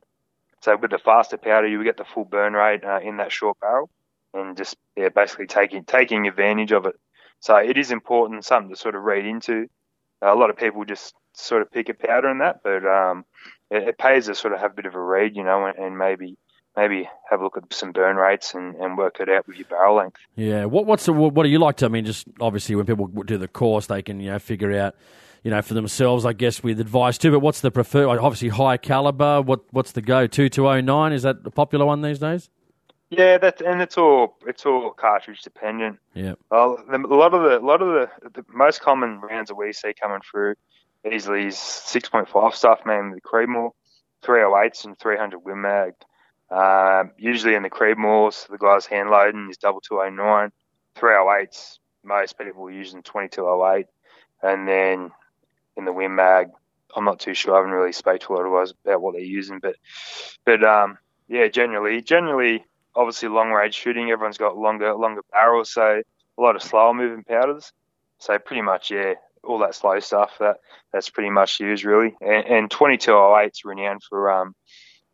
[0.61, 3.31] So with the faster powder, you would get the full burn rate uh, in that
[3.31, 3.89] short barrel,
[4.33, 6.95] and just yeah, basically taking taking advantage of it.
[7.39, 9.67] So it is important, something to sort of read into.
[10.23, 13.25] Uh, a lot of people just sort of pick a powder in that, but um,
[13.69, 15.77] it, it, pays to sort of have a bit of a read, you know, and,
[15.77, 16.37] and maybe
[16.75, 19.67] maybe have a look at some burn rates and, and work it out with your
[19.67, 20.17] barrel length.
[20.35, 20.65] Yeah.
[20.65, 21.85] What what's the, what do you like to?
[21.85, 24.95] I mean, just obviously when people do the course, they can you know figure out
[25.43, 27.31] you know for themselves, I guess, with advice too.
[27.31, 28.19] But what's the preferred?
[28.19, 29.41] Obviously, high caliber.
[29.41, 30.27] What what's the go?
[30.27, 32.49] Two two oh nine is that a popular one these days?
[33.09, 35.99] Yeah, that's and it's all it's all cartridge dependent.
[36.13, 36.33] Yeah.
[36.51, 39.55] Uh, well, a lot of the a lot of the, the most common rounds that
[39.55, 40.55] we see coming through
[41.09, 43.71] easily is six point five stuff, mainly the Creedmoor,
[44.23, 45.93] three oh eights and three hundred Win Mag.
[46.49, 50.51] Um, usually in the Creedmoors, the guy's hand loading is double 209,
[50.95, 51.79] 308s.
[52.03, 53.87] Most people are using 2208,
[54.43, 55.11] and then
[55.75, 56.49] in the Win Mag,
[56.95, 57.55] I'm not too sure.
[57.55, 59.75] I haven't really spoke to a lot of guys about what they're using, but
[60.45, 62.63] but um, yeah, generally, generally,
[62.95, 66.01] obviously long range shooting, everyone's got longer longer barrels, so
[66.37, 67.71] a lot of slower moving powders.
[68.19, 70.57] So pretty much, yeah, all that slow stuff that
[70.93, 72.15] that's pretty much used really.
[72.21, 74.55] And, and 2208 is renowned for um,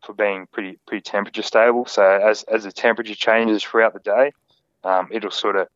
[0.03, 1.85] for being pretty pretty temperature stable.
[1.85, 4.31] So as as the temperature changes throughout the day,
[4.83, 5.67] um, it'll sort of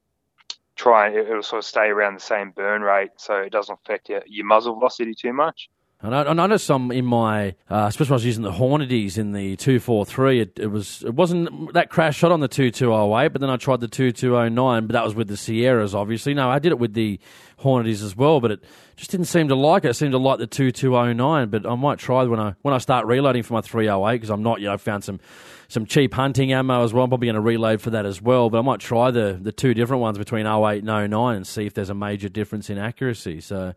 [0.76, 4.22] try it'll sort of stay around the same burn rate, so it doesn't affect your,
[4.26, 5.70] your muzzle velocity too much.
[6.06, 9.18] And I, I noticed some in my, uh, especially when I was using the Hornady's
[9.18, 10.40] in the two four three.
[10.40, 13.42] It, it was it wasn't that crash shot on the two two oh eight, but
[13.42, 16.34] then I tried the two two oh nine, but that was with the Sierras, obviously.
[16.34, 17.20] No, I did it with the
[17.58, 18.64] Hornady's as well, but it
[18.96, 19.90] just didn't seem to like it.
[19.90, 22.56] It seemed to like the two two oh nine, but I might try when I
[22.62, 24.60] when I start reloading for my three oh eight because I'm not.
[24.60, 25.20] You know, I found some
[25.68, 27.04] some cheap hunting ammo as well.
[27.04, 29.52] I'm probably going to reload for that as well, but I might try the the
[29.52, 32.78] two different ones between 08 and 09 and see if there's a major difference in
[32.78, 33.42] accuracy.
[33.42, 33.74] So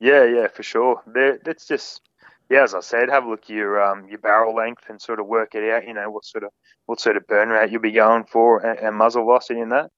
[0.00, 1.02] yeah, yeah, for sure.
[1.44, 2.02] that's just
[2.50, 5.20] yeah, as I said, have a look at your um, your barrel length and sort
[5.20, 5.86] of work it out.
[5.86, 6.50] You know what sort of
[6.86, 9.90] what sort of burn rate you'll be going for and, and muzzle velocity in that.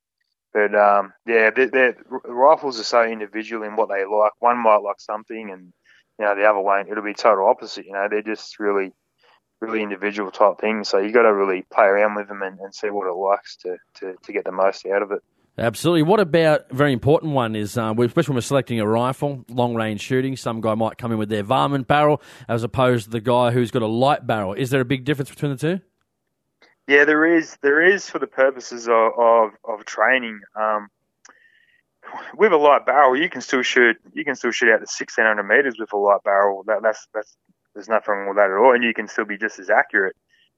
[0.52, 4.32] But um, yeah, they're, rifles are so individual in what they like.
[4.40, 5.72] One might like something, and
[6.18, 6.88] you know the other won't.
[6.88, 7.86] It'll be total opposite.
[7.86, 8.92] You know, they're just really,
[9.60, 10.88] really individual type things.
[10.88, 13.56] So you got to really play around with them and, and see what it likes
[13.58, 15.22] to, to to get the most out of it.
[15.58, 16.02] Absolutely.
[16.02, 20.00] What about very important one is, uh, especially when we're selecting a rifle, long range
[20.00, 23.50] shooting, some guy might come in with their varmint barrel as opposed to the guy
[23.50, 24.54] who's got a light barrel.
[24.54, 25.80] Is there a big difference between the two?
[26.86, 27.56] Yeah, there is.
[27.62, 30.40] There is for the purposes of, of, of training.
[30.58, 30.88] Um,
[32.36, 33.96] with a light barrel, you can still shoot.
[34.12, 36.64] You can still shoot out to 1600 meters with a light barrel.
[36.66, 37.36] That, that's that's
[37.74, 40.16] there's nothing wrong with that at all, and you can still be just as accurate.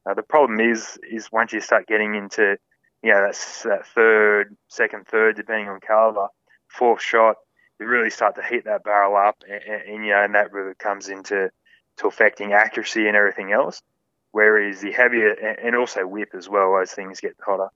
[0.09, 2.57] Uh, the problem is is once you start getting into
[3.03, 6.29] you know, that's that third, second, third, depending on caliber,
[6.69, 7.37] fourth shot,
[7.81, 10.75] you really start to heat that barrel up, and, and, you know, and that really
[10.75, 11.51] comes into
[11.97, 13.83] to affecting accuracy and everything else.
[14.31, 17.69] Whereas the heavier, and also whip as well, as things get hotter.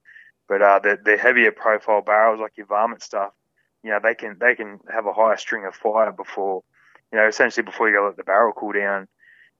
[0.49, 3.33] But uh, the the heavier profile barrels, like your varmint stuff,
[3.83, 6.63] you know, they can they can have a higher string of fire before,
[7.13, 9.09] you know, essentially before you go let the barrel cool down,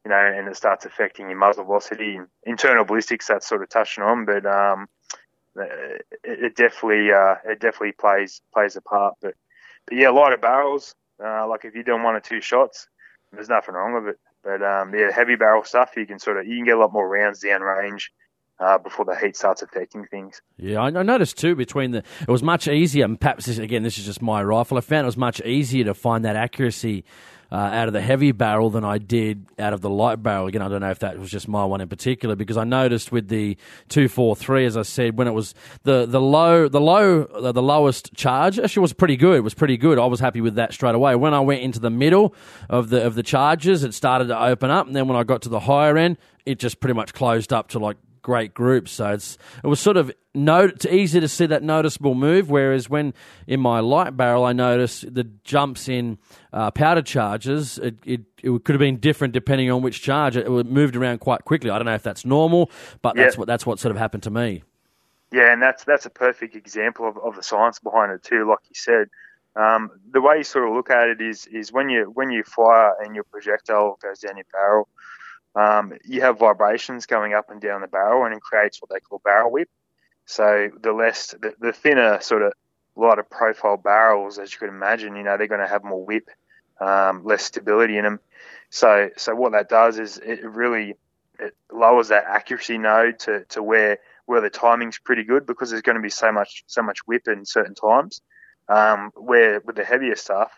[0.05, 2.19] you know, and it starts affecting your muzzle velocity.
[2.45, 4.87] Internal ballistics, that's sort of touching on, but um,
[5.59, 9.15] it, it definitely uh, it definitely plays plays a part.
[9.21, 9.35] But
[9.87, 10.95] but yeah, lighter barrels.
[11.23, 12.89] Uh, like if you're doing one or two shots,
[13.33, 14.21] there's nothing wrong with it.
[14.45, 16.93] But um, yeah, heavy barrel stuff, you can sort of you can get a lot
[16.93, 18.13] more rounds down range.
[18.59, 20.41] Uh, before the heat starts affecting things.
[20.57, 23.05] Yeah, I, noticed too between the it was much easier.
[23.05, 24.79] And perhaps this, again, this is just my rifle.
[24.79, 27.05] I found it was much easier to find that accuracy
[27.51, 30.47] uh, out of the heavy barrel than I did out of the light barrel.
[30.47, 33.13] Again, I don't know if that was just my one in particular because I noticed
[33.13, 33.57] with the
[33.89, 37.53] two four three, as I said, when it was the the low the low uh,
[37.53, 39.37] the lowest charge actually was pretty good.
[39.37, 39.99] It was pretty good.
[39.99, 41.15] I was happy with that straight away.
[41.15, 42.35] When I went into the middle
[42.69, 45.43] of the of the charges, it started to open up, and then when I got
[45.43, 48.91] to the higher end, it just pretty much closed up to like great groups.
[48.91, 52.51] So it's it was sort of note, easy to see that noticeable move.
[52.51, 53.15] Whereas when
[53.47, 56.19] in my light barrel, I noticed the jumps in
[56.53, 57.79] uh, powder charges.
[57.79, 60.37] It, it, it could have been different depending on which charge.
[60.37, 61.71] It, it, moved around quite quickly.
[61.71, 63.23] I don't know if that's normal, but yeah.
[63.23, 64.65] that's what that's what sort of happened to me.
[65.31, 68.49] Yeah, and that's that's a perfect example of, of the science behind it too.
[68.49, 69.07] Like you said,
[69.55, 72.43] um, the way you sort of look at it is is when you when you
[72.43, 74.89] fire and your projectile goes down your barrel
[75.57, 79.01] um, you have vibrations going up and down the barrel, and it creates what they
[79.01, 79.71] call barrel whip.
[80.27, 82.53] So the less, the, the thinner sort of
[82.95, 86.29] lighter profile barrels, as you could imagine, you know, they're going to have more whip,
[86.81, 88.21] um, less stability in them.
[88.71, 90.95] So, so what that does is it really
[91.39, 95.83] it lowers that accuracy node to, to where where the timing's pretty good because there's
[95.83, 98.21] going to be so much so much whip in certain times.
[98.69, 100.51] Um, where with the heavier stuff,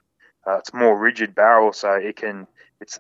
[0.47, 2.47] uh, it's more rigid barrel, so it can
[2.81, 2.99] it's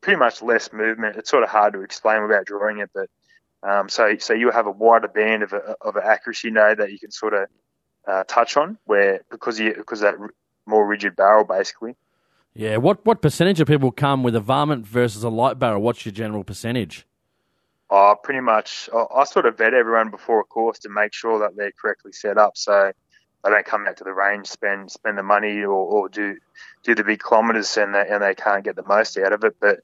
[0.00, 1.16] pretty much less movement.
[1.16, 3.08] It's sort of hard to explain without drawing it, but
[3.62, 6.92] um, so so you have a wider band of a, of an accuracy node that
[6.92, 7.48] you can sort of
[8.06, 10.14] uh, touch on, where because you because that
[10.66, 11.96] more rigid barrel basically.
[12.54, 15.82] Yeah, what what percentage of people come with a varmint versus a light barrel?
[15.82, 17.06] What's your general percentage?
[17.90, 18.88] Oh, pretty much.
[18.94, 22.12] I, I sort of vet everyone before a course to make sure that they're correctly
[22.12, 22.92] set up, so
[23.44, 26.36] they don't come out to the range, spend spend the money, or, or do
[26.84, 29.56] do the big kilometres, and they, and they can't get the most out of it.
[29.60, 29.80] But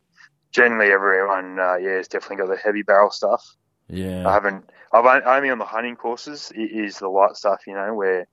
[0.55, 3.45] generally, everyone, uh, yeah, has definitely got the heavy barrel stuff.
[3.89, 4.71] Yeah, I haven't.
[4.93, 8.27] I've only on the hunting courses is the light stuff, you know, where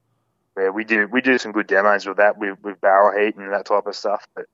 [0.54, 3.52] where we do we do some good demos with that with, with barrel heat and
[3.52, 4.46] that type of stuff, but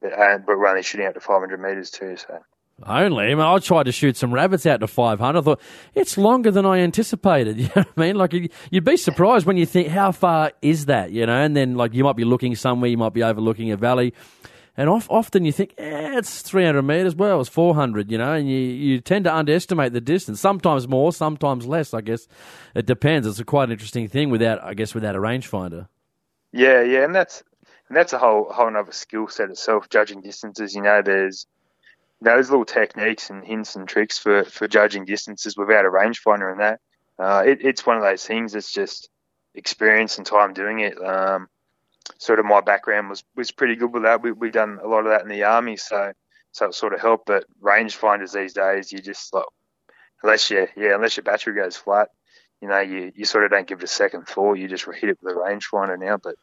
[0.00, 2.40] but, uh, but we're only shooting out to 500 meters too, so.
[2.84, 3.26] Only.
[3.26, 5.38] I mean, I tried to shoot some rabbits out to 500.
[5.38, 5.60] I thought,
[5.94, 7.56] it's longer than I anticipated.
[7.60, 8.16] You know what I mean?
[8.16, 11.12] Like, you'd be surprised when you think, how far is that?
[11.12, 13.76] You know, and then, like, you might be looking somewhere, you might be overlooking a
[13.76, 14.14] valley.
[14.76, 17.14] And off, often you think, eh, it's 300 metres.
[17.14, 20.40] Well, it's 400, you know, and you, you tend to underestimate the distance.
[20.40, 22.26] Sometimes more, sometimes less, I guess.
[22.74, 23.26] It depends.
[23.26, 25.88] It's a quite interesting thing without, I guess, without a rangefinder.
[26.52, 27.42] Yeah, yeah, and that's
[27.88, 29.88] and that's a whole whole other skill set itself.
[29.88, 31.46] Judging distances, you know, there's
[32.22, 36.60] those little techniques and hints and tricks for, for judging distances without a rangefinder and
[36.60, 36.80] that.
[37.18, 39.10] Uh, it, it's one of those things that's just
[39.54, 40.96] experience and time doing it.
[41.02, 41.48] Um,
[42.18, 44.22] sort of my background was, was pretty good with that.
[44.22, 46.12] We, we've done a lot of that in the army, so
[46.52, 47.26] so it sort of helped.
[47.26, 49.44] But rangefinders these days, you just like
[50.22, 52.08] unless you yeah unless your battery goes flat,
[52.60, 54.58] you know you, you sort of don't give it a second thought.
[54.58, 56.16] You just hit it with a rangefinder now.
[56.16, 56.36] But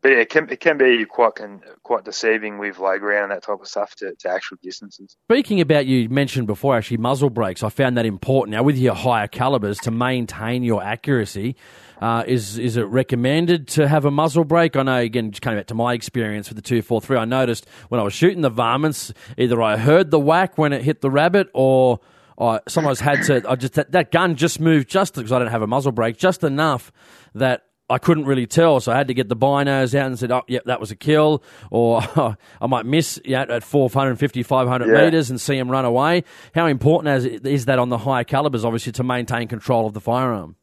[0.00, 3.32] but yeah, it can it can be quite can, quite deceiving with low ground and
[3.32, 5.16] that type of stuff to, to actual distances.
[5.30, 8.52] Speaking about you mentioned before actually muzzle brakes, I found that important.
[8.52, 11.56] Now with your higher calibers to maintain your accuracy,
[12.00, 14.76] uh, is is it recommended to have a muzzle brake?
[14.76, 17.24] I know again, just coming back to my experience with the two four three, I
[17.24, 21.00] noticed when I was shooting the varmints, either I heard the whack when it hit
[21.00, 22.00] the rabbit or.
[22.40, 23.42] I sometimes had to.
[23.50, 26.16] I just that, that gun just moved just because I don't have a muzzle brake,
[26.16, 26.92] just enough
[27.34, 30.30] that I couldn't really tell, so I had to get the binos out and said,
[30.30, 32.02] "Oh, yep, that was a kill," or
[32.60, 35.04] I might miss at 450, 500 yeah.
[35.04, 36.24] meters and see him run away.
[36.54, 40.56] How important is that on the higher calibers, obviously, to maintain control of the firearm?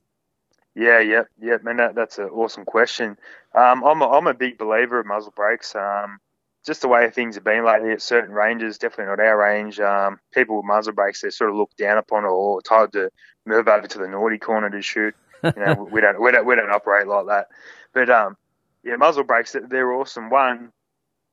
[0.76, 3.18] Yeah, yeah, yeah, man, that, that's an awesome question.
[3.56, 5.74] Um, I'm a, I'm a big believer of muzzle brakes.
[5.74, 6.20] Um,
[6.66, 9.80] just the way things have been lately at certain ranges, definitely not our range.
[9.80, 13.10] Um, people with muzzle brakes, they're sort of looked down upon or told to
[13.46, 15.16] move over to the naughty corner to shoot.
[15.56, 17.48] You know, we don't we don't we don't operate like that.
[17.94, 18.38] But um,
[18.84, 20.30] yeah, muzzle brakes they're awesome.
[20.30, 20.72] One,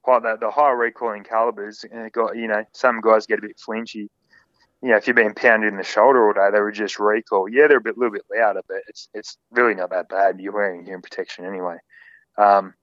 [0.02, 1.84] quite the, the higher recoiling calibers.
[1.84, 4.08] Uh, got you know some guys get a bit flinchy.
[4.82, 7.48] You know, if you're being pounded in the shoulder all day, they would just recoil.
[7.48, 10.40] Yeah, they're a bit little bit louder, but it's it's really not that bad.
[10.40, 11.76] You're wearing hearing protection anyway.
[12.36, 12.74] Um,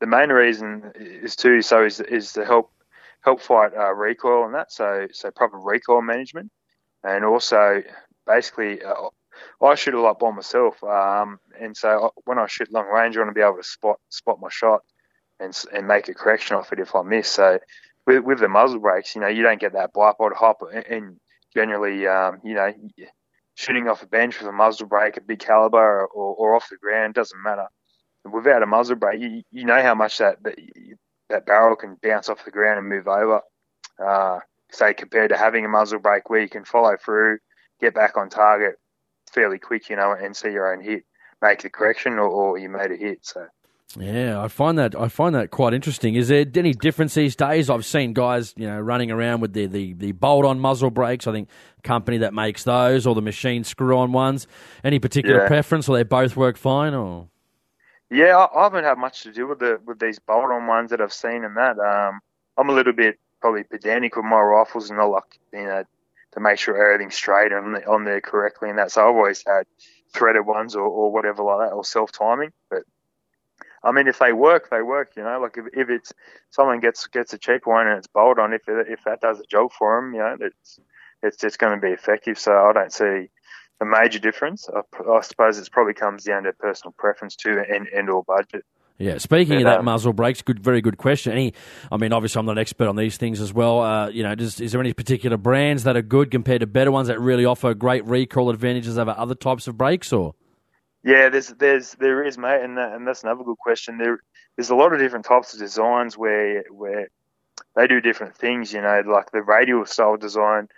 [0.00, 2.72] the main reason is too so is is to help
[3.22, 4.72] help fight uh, recoil and that.
[4.72, 6.50] So so proper recoil management,
[7.02, 7.82] and also
[8.26, 9.08] basically uh,
[9.62, 13.20] I shoot a lot by myself, um, and so when I shoot long range, I
[13.20, 14.80] want to be able to spot spot my shot
[15.40, 17.28] and and make a correction off it if I miss.
[17.28, 17.58] So
[18.06, 21.18] with, with the muzzle brakes, you know, you don't get that bipod hop, and
[21.54, 22.72] generally, um, you know,
[23.54, 26.76] shooting off a bench with a muzzle brake, a big caliber, or, or off the
[26.76, 27.66] ground doesn't matter.
[28.24, 30.56] Without a muzzle brake, you, you know how much that, that
[31.28, 33.40] that barrel can bounce off the ground and move over.
[34.04, 37.38] Uh, say compared to having a muzzle brake where you can follow through,
[37.80, 38.76] get back on target,
[39.32, 41.04] fairly quick, you know, and see your own hit,
[41.40, 43.20] make the correction, or, or you made a hit.
[43.22, 43.46] So.
[43.98, 46.14] Yeah, I find that I find that quite interesting.
[46.14, 47.68] Is there any difference these days?
[47.68, 51.26] I've seen guys, you know, running around with the the, the bolt-on muzzle brakes.
[51.26, 51.48] I think
[51.82, 54.46] company that makes those, or the machine screw-on ones.
[54.82, 55.46] Any particular yeah.
[55.46, 56.94] preference, or they both work fine?
[56.94, 57.28] Or
[58.10, 61.02] yeah, I, I, haven't had much to do with the with these bolt-on ones that
[61.02, 61.78] I've seen in that.
[61.78, 62.20] Um,
[62.56, 65.84] I'm a little bit probably pedantic with my rifles, and I like you know
[66.32, 68.90] to make sure everything's straight and on there correctly and that.
[68.90, 69.64] So I've always had
[70.12, 72.52] threaded ones or, or whatever like that or self timing.
[72.70, 72.82] But
[73.84, 75.12] I mean, if they work, they work.
[75.16, 76.12] You know, like if, if it's
[76.50, 79.40] someone gets gets a cheap one and it's bolt on, if it, if that does
[79.40, 80.78] a job for them, you know, it's
[81.22, 82.38] it's just going to be effective.
[82.38, 83.28] So I don't see
[83.80, 84.68] a major difference.
[84.68, 84.80] I,
[85.10, 88.64] I suppose it probably comes down to personal preference too and and or budget.
[89.02, 91.32] Yeah, speaking of that muzzle brakes, good, very good question.
[91.32, 91.54] Any,
[91.90, 93.80] I mean, obviously, I'm not an expert on these things as well.
[93.80, 96.92] Uh, you know, does, is there any particular brands that are good compared to better
[96.92, 100.36] ones that really offer great recoil advantages over other types of brakes, or?
[101.02, 103.98] Yeah, there's there's there is, mate, and that, and that's another good question.
[103.98, 104.20] There
[104.56, 107.08] there's a lot of different types of designs where where
[107.74, 108.72] they do different things.
[108.72, 110.68] You know, like the radial style design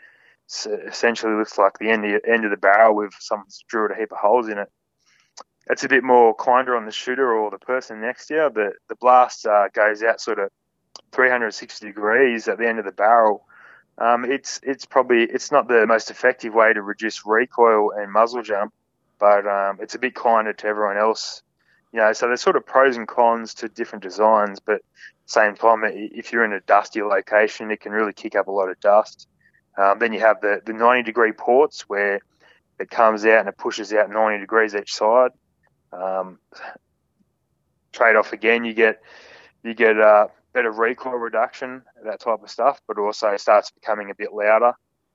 [0.89, 4.13] essentially looks like the end of, end of the barrel with someone's drilled a heap
[4.13, 4.69] of holes in it.
[5.69, 8.51] It's a bit more kinder on the shooter or the person next to you.
[8.55, 10.51] The the blast uh, goes out sort of
[11.13, 13.47] 360 degrees at the end of the barrel.
[13.97, 18.43] Um, it's it's probably it's not the most effective way to reduce recoil and muzzle
[18.43, 18.75] jump,
[19.19, 21.43] but um, it's a bit kinder to everyone else.
[21.93, 24.83] You know, so there's sort of pros and cons to different designs, but
[25.27, 28.69] same time, if you're in a dusty location, it can really kick up a lot
[28.69, 29.29] of dust.
[29.79, 32.21] Um, then you have the, the 90 degree ports where
[32.79, 35.31] it comes out and it pushes out 90 degrees each side.
[35.95, 36.39] Um,
[37.93, 39.01] trade off again, you get
[39.63, 44.11] you get uh, better recoil reduction, that type of stuff, but also it starts becoming
[44.11, 44.73] a bit louder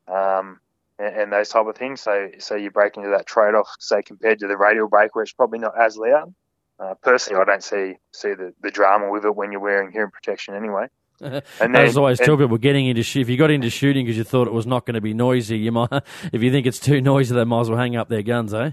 [0.07, 0.59] um,
[0.97, 2.01] and, and, those type of things.
[2.01, 5.23] So so you break into that trade off, say compared to the radial brake, where
[5.23, 6.33] it's probably not as loud.
[6.79, 10.11] Uh, personally, I don't see see the, the drama with it when you're wearing hearing
[10.11, 10.87] protection anyway.
[11.59, 14.05] And then, As I always tell people, getting into sh- if you got into shooting
[14.05, 15.89] because you thought it was not going to be noisy, you might
[16.31, 18.71] if you think it's too noisy, they might as well hang up their guns, eh?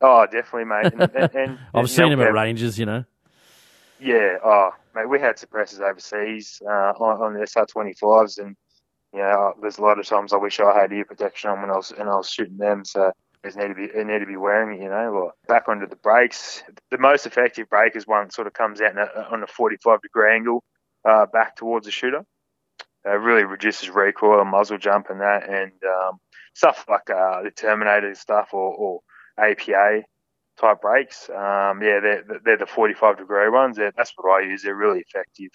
[0.00, 0.92] Oh, definitely, mate.
[0.92, 3.04] And, and, and I've seen him at Rangers, you know.
[3.98, 8.56] Yeah, oh, mate, we had suppressors overseas uh, on, on the SR twenty fives, and
[9.14, 11.70] you know, there's a lot of times I wish I had ear protection on when
[11.70, 12.84] I was and I was shooting them.
[12.84, 13.10] So
[13.42, 15.12] it need to be it need to be wearing it, you know.
[15.12, 16.62] Or back onto the brakes.
[16.90, 20.02] The most effective brake is one that sort of comes out a, on a 45
[20.02, 20.62] degree angle
[21.08, 22.22] uh, back towards the shooter.
[23.06, 26.18] It really reduces recoil, and muzzle jump, and that, and um,
[26.54, 29.00] stuff like uh, the Terminator stuff or, or
[29.38, 30.02] APA
[30.58, 31.28] type brakes.
[31.30, 33.76] Um, yeah, they're, they're the 45 degree ones.
[33.76, 34.62] They're, that's what I use.
[34.62, 35.50] They're really effective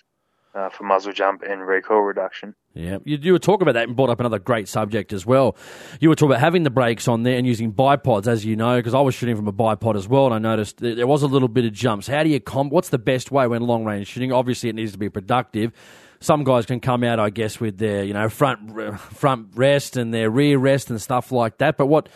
[0.53, 2.55] uh, for muzzle jump and recoil reduction.
[2.73, 5.55] Yeah, you, you were talking about that and brought up another great subject as well.
[5.99, 8.77] You were talking about having the brakes on there and using bipods, as you know,
[8.77, 11.27] because I was shooting from a bipod as well, and I noticed there was a
[11.27, 12.07] little bit of jumps.
[12.07, 12.71] How do you comp?
[12.71, 14.31] What's the best way when long range shooting?
[14.31, 15.71] Obviously, it needs to be productive.
[16.19, 20.13] Some guys can come out, I guess, with their you know front front rest and
[20.13, 21.77] their rear rest and stuff like that.
[21.77, 22.09] But what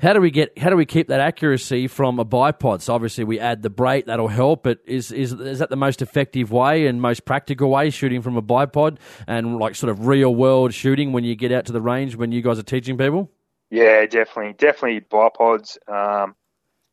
[0.00, 0.58] how do we get?
[0.58, 2.80] How do we keep that accuracy from a bipod?
[2.80, 4.62] So obviously we add the brake that'll help.
[4.62, 8.36] But is is is that the most effective way and most practical way shooting from
[8.36, 11.82] a bipod and like sort of real world shooting when you get out to the
[11.82, 13.30] range when you guys are teaching people?
[13.70, 16.34] Yeah, definitely, definitely bipods um,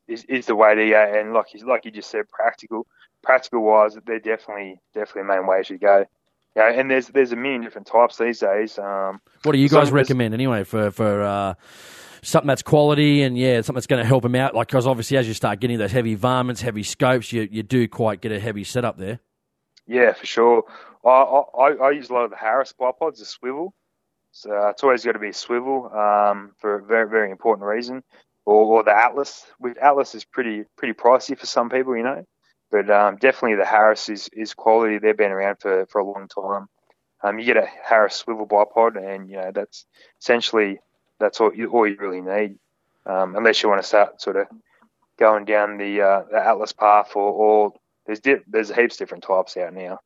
[0.08, 1.14] is is the way to go.
[1.16, 2.88] And like you, like you just said, practical,
[3.24, 6.06] practical wise, they're definitely definitely the main way to go.
[6.58, 8.78] Yeah, and there's there's a million different types these days.
[8.78, 11.54] Um, what do you guys recommend anyway for for uh,
[12.22, 14.56] something that's quality and yeah, something that's going to help him out.
[14.56, 17.88] Like, because obviously, as you start getting those heavy varmints, heavy scopes, you, you do
[17.88, 19.20] quite get a heavy setup there.
[19.86, 20.64] Yeah, for sure.
[21.06, 23.74] I, I, I use a lot of the Harris bipods, the swivel.
[24.32, 27.68] So uh, it's always got to be a swivel um, for a very, very important
[27.68, 28.04] reason.
[28.46, 29.46] Or, or the Atlas.
[29.60, 32.26] With Atlas is pretty pretty pricey for some people, you know.
[32.70, 35.00] But um, definitely the Harris is, is quality.
[35.00, 36.68] They've been around for, for a long time.
[37.24, 39.86] Um, you get a Harris swivel bipod, and you know that's
[40.22, 40.80] essentially
[41.20, 42.58] that's all you, all you really need,
[43.06, 44.48] um, unless you want to start sort of
[45.18, 47.74] going down the, uh, the Atlas path, or, or
[48.06, 50.00] there's di- there's heaps different types out now.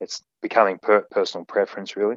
[0.00, 2.16] It's becoming per- personal preference, really.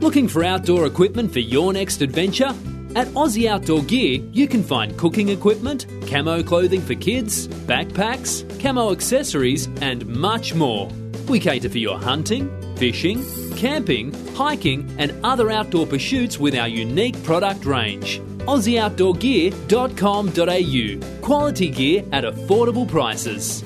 [0.00, 2.54] Looking for outdoor equipment for your next adventure?
[2.96, 8.92] At Aussie Outdoor Gear, you can find cooking equipment, camo clothing for kids, backpacks, camo
[8.92, 10.88] accessories, and much more.
[11.28, 12.48] We cater for your hunting,
[12.78, 13.24] fishing,
[13.56, 18.20] camping, hiking, and other outdoor pursuits with our unique product range.
[18.46, 21.20] AussieOutdoorGear.com.au.
[21.20, 23.62] Quality gear at affordable prices.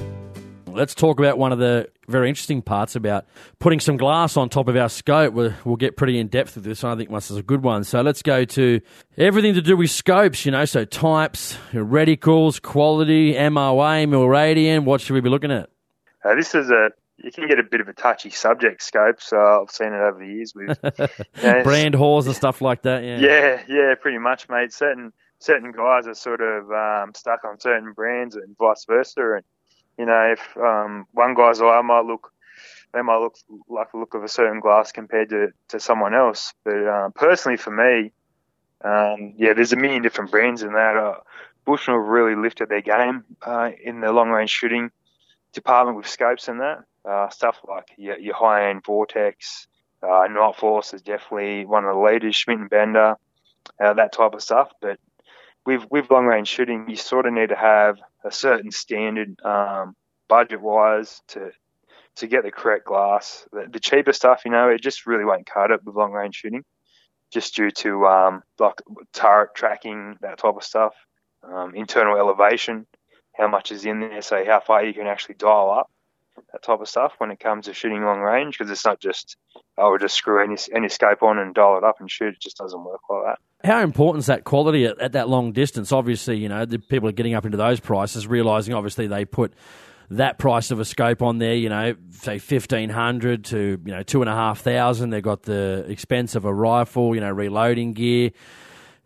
[0.66, 3.26] Let's talk about one of the very interesting parts about
[3.58, 5.34] putting some glass on top of our scope.
[5.34, 6.82] We'll, we'll get pretty in depth with this.
[6.82, 7.84] I think this is a good one.
[7.84, 8.80] So let's go to
[9.18, 14.84] everything to do with scopes, you know, so types, reticles, quality, MOA, Milradian.
[14.84, 15.68] What should we be looking at?
[16.24, 16.90] Uh, this is a
[17.22, 19.20] you can get a bit of a touchy subject scope.
[19.20, 20.78] So I've seen it over the years with
[21.36, 23.02] you know, brand whores and stuff like that.
[23.04, 24.72] Yeah, yeah, yeah, pretty much, mate.
[24.72, 29.34] Certain certain guys are sort of um, stuck on certain brands and vice versa.
[29.36, 29.44] And
[29.98, 32.32] you know, if um, one guy's eye might look,
[32.92, 33.36] they might look
[33.68, 36.52] like the look of a certain glass compared to, to someone else.
[36.64, 38.12] But um, personally, for me,
[38.84, 40.96] um, yeah, there's a million different brands in that.
[40.96, 41.20] Uh,
[41.64, 44.90] Bushnell really lifted their game uh, in the long range shooting
[45.52, 46.78] department with scopes and that.
[47.04, 49.66] Uh, stuff like your, your high end Vortex,
[50.02, 53.16] uh, Nightforce is definitely one of the leaders, Schmidt and Bender,
[53.82, 54.70] uh, that type of stuff.
[54.80, 54.98] But
[55.64, 59.96] with with long range shooting, you sort of need to have a certain standard um,
[60.28, 61.50] budget wise to
[62.16, 63.46] to get the correct glass.
[63.52, 66.36] The, the, cheaper stuff, you know, it just really won't cut it with long range
[66.36, 66.62] shooting,
[67.32, 68.82] just due to um, like
[69.14, 70.94] turret tracking, that type of stuff,
[71.42, 72.86] um, internal elevation,
[73.32, 75.90] how much is in there, so how far you can actually dial up
[76.52, 79.36] that type of stuff when it comes to shooting long range because it's not just
[79.78, 82.34] I we'll just screw any any scope on and dial it up and shoot.
[82.34, 83.68] It just doesn't work like that.
[83.68, 85.92] How important is that quality at, at that long distance?
[85.92, 89.54] Obviously, you know, the people are getting up into those prices, realizing obviously they put
[90.10, 94.02] that price of a scope on there, you know, say fifteen hundred to you know
[94.02, 95.10] two and a half thousand.
[95.10, 98.30] They've got the expense of a rifle, you know, reloading gear.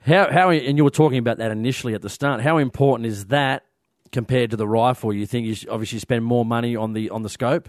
[0.01, 2.41] How how and you were talking about that initially at the start.
[2.41, 3.65] How important is that
[4.13, 5.13] compared to the rifle?
[5.13, 7.69] You think you should obviously spend more money on the on the scope?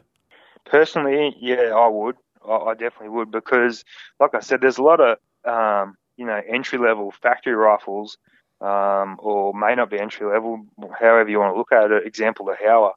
[0.65, 2.15] Personally, yeah, I would.
[2.47, 3.85] I, I definitely would because,
[4.19, 8.17] like I said, there's a lot of um, you know entry level factory rifles,
[8.61, 10.65] um, or may not be entry level,
[10.99, 12.05] however you want to look at it.
[12.05, 12.93] Example, the Howa.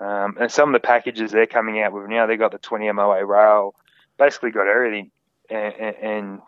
[0.00, 2.90] Um, and some of the packages they're coming out with now, they got the 20
[2.92, 3.74] MOA rail,
[4.18, 5.10] basically got everything
[5.50, 6.38] and, and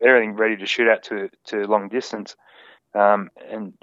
[0.00, 2.36] everything ready to shoot out to to long distance,
[2.94, 3.74] um, and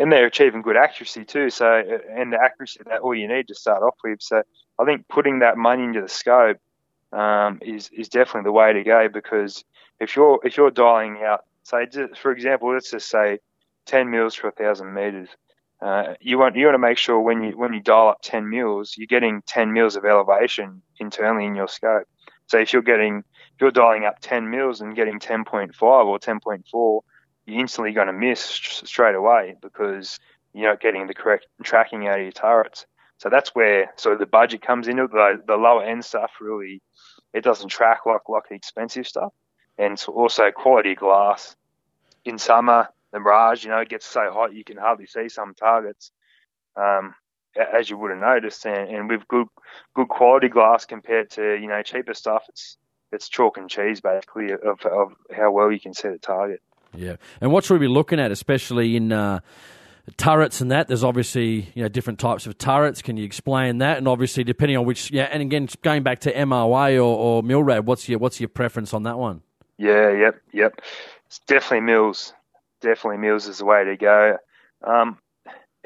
[0.00, 1.50] and they're achieving good accuracy too.
[1.50, 4.20] So and the accuracy that all you need to start off with.
[4.20, 4.42] So
[4.78, 6.58] I think putting that money into the scope
[7.12, 9.64] um, is is definitely the way to go because
[10.00, 11.86] if you're if you're dialing out, say
[12.20, 13.38] for example, let's just say
[13.86, 15.28] 10 mils for a thousand meters
[15.80, 18.48] uh, you want you want to make sure when you when you dial up 10
[18.48, 22.06] mils, you're getting 10 mils of elevation internally in your scope.
[22.46, 27.00] So if you're getting if you're dialing up 10 mils and getting 10.5 or 10.4,
[27.50, 30.18] you're instantly going to miss straight away because
[30.52, 32.86] you're not getting the correct tracking out of your turrets.
[33.18, 36.32] So that's where so the budget comes into the the lower end stuff.
[36.40, 36.80] Really,
[37.34, 39.32] it doesn't track like like the expensive stuff,
[39.76, 41.54] and so also quality glass
[42.24, 45.54] in summer the Mirage, you know, it gets so hot you can hardly see some
[45.54, 46.12] targets,
[46.76, 47.14] um,
[47.56, 48.64] as you would have noticed.
[48.66, 49.48] And, and with good
[49.94, 52.76] good quality glass compared to you know cheaper stuff, it's
[53.12, 56.60] it's chalk and cheese basically of, of how well you can see the target.
[56.94, 59.40] Yeah, and what should we be looking at, especially in uh,
[60.16, 60.88] turrets and that?
[60.88, 63.02] There's obviously you know different types of turrets.
[63.02, 63.98] Can you explain that?
[63.98, 67.84] And obviously, depending on which, yeah, and again, going back to MOA or, or Milrad,
[67.84, 69.42] what's your what's your preference on that one?
[69.78, 70.80] Yeah, yep, yep.
[71.26, 72.34] It's definitely Mils
[72.80, 74.38] definitely Mils is the way to go.
[74.82, 75.18] Um,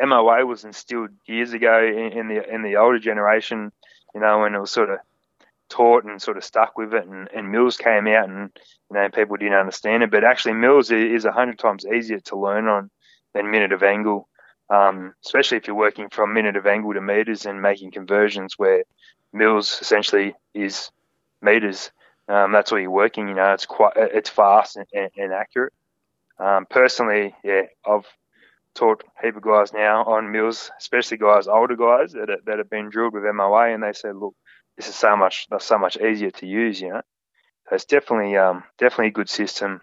[0.00, 3.72] MOA was instilled years ago in, in, the in the older generation,
[4.14, 4.98] you know, and it was sort of
[5.68, 8.50] taught and sort of stuck with it, and, and Mils came out, and
[8.91, 10.11] you know, people didn't understand it.
[10.11, 12.91] But actually, Mils is a hundred times easier to learn on
[13.35, 14.28] than minute of angle,
[14.70, 18.85] um, especially if you're working from minute of angle to meters and making conversions where
[19.32, 20.91] Mils essentially is
[21.43, 21.91] meters.
[22.28, 23.28] Um, that's all you're working.
[23.28, 25.72] You know, it's quite it's fast and, and, and accurate.
[26.39, 28.07] Um, personally, yeah, I've
[28.74, 32.70] taught a heap of guys now on mils, especially guys, older guys that that have
[32.70, 34.35] been drilled with MOA, and they said, look,
[34.76, 37.03] this is so much, so much easier to use, you know.
[37.68, 39.80] So it's definitely, um, definitely a good system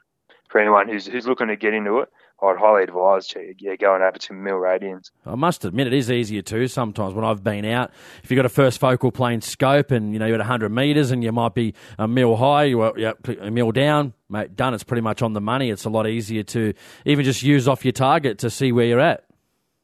[0.50, 2.10] for anyone who's who's looking to get into it.
[2.44, 5.12] I'd highly advise yeah, going over to Mil Radians.
[5.28, 7.92] I must admit, it is easier too sometimes when I've been out.
[8.24, 11.12] If you've got a first focal plane scope and you know you're at 100 metres
[11.12, 14.74] and you might be a mil high, you yeah, a mil down, mate, done.
[14.74, 15.70] It's pretty much on the money.
[15.70, 16.74] It's a lot easier to
[17.06, 19.24] even just use off your target to see where you're at.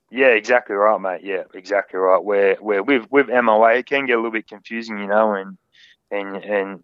[0.10, 1.22] Yeah, exactly right, mate.
[1.24, 2.24] Yeah, exactly right.
[2.24, 5.58] Where where with with MOA, it can get a little bit confusing, you know, and
[6.10, 6.84] and and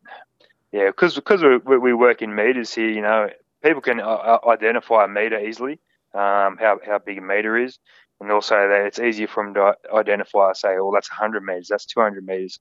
[0.74, 3.30] yeah, because because we we work in meters here, you know,
[3.64, 5.74] people can uh, uh, identify a meter easily,
[6.16, 7.78] um, how how big a meter is,
[8.20, 10.52] and also that it's easier for them to identify.
[10.54, 12.60] Say, oh, that's 100 meters, that's 200 meters.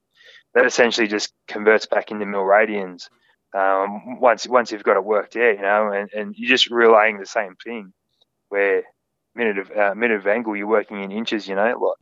[0.54, 3.08] That essentially just converts back into mil radians.
[3.54, 7.18] Um, once once you've got it worked out, you know, and, and you're just relaying
[7.18, 7.94] the same thing.
[8.50, 8.82] Where
[9.34, 11.96] minute of uh, minute of angle, you're working in inches, you know, like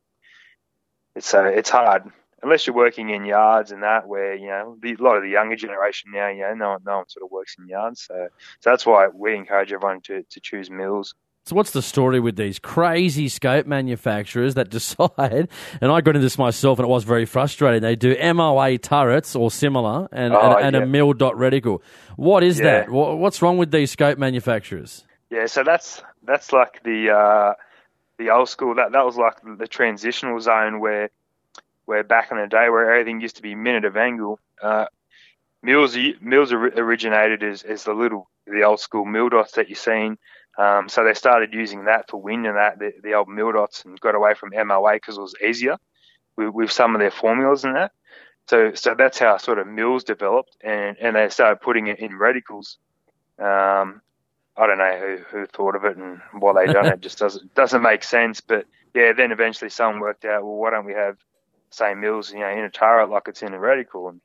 [1.15, 2.11] it's uh, it's hard
[2.43, 5.31] unless you're working in yards and that, where you know the, a lot of the
[5.31, 8.03] younger generation now, you know, no one, no one sort of works in yards.
[8.03, 8.29] So,
[8.61, 11.15] so that's why we encourage everyone to, to choose mils.
[11.47, 15.49] So what's the story with these crazy scope manufacturers that decide?
[15.81, 17.83] And I got into this myself, and it was very frustrating.
[17.83, 20.83] They do MOA turrets or similar, and, oh, and, and yeah.
[20.83, 21.81] a mil dot reticle.
[22.17, 22.85] What is yeah.
[22.85, 22.91] that?
[22.91, 25.05] What's wrong with these scope manufacturers?
[25.31, 27.55] Yeah, so that's that's like the uh,
[28.19, 28.75] the old school.
[28.75, 31.11] That that was like the transitional zone where
[31.91, 34.87] where back in the day where everything used to be minute of angle, uh,
[35.61, 40.17] mils mils originated as, as the little the old school mil dots that you've seen.
[40.57, 43.85] Um, so they started using that for wind and that the, the old mil dots
[43.85, 45.79] and got away from MOA because it was easier
[46.37, 47.91] with, with some of their formulas and that.
[48.49, 52.13] So so that's how sort of mils developed and, and they started putting it in
[52.13, 52.77] reticles.
[53.37, 54.01] Um,
[54.57, 56.95] I don't know who, who thought of it and why they done it.
[56.95, 57.01] it.
[57.09, 58.41] Just doesn't doesn't make sense.
[58.41, 60.45] But yeah, then eventually someone worked out.
[60.45, 61.17] Well, why don't we have
[61.71, 64.21] same mils, you know, in a turret like it's in a reticle, and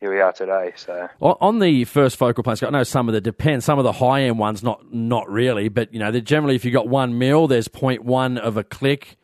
[0.00, 0.72] here we are today.
[0.76, 3.92] So on the first focal plane, I know some of the depend, some of the
[3.92, 7.46] high end ones, not not really, but you know, generally if you got one mil,
[7.46, 9.16] there's 0.1 of a click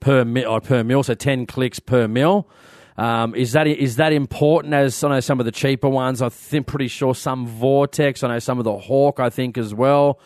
[0.00, 2.48] per mil, per mil, so ten clicks per mil.
[2.96, 4.74] Um, is that is that important?
[4.74, 8.22] As I know, some of the cheaper ones, I think pretty sure some Vortex.
[8.22, 9.20] I know some of the Hawke.
[9.20, 10.20] I think as well.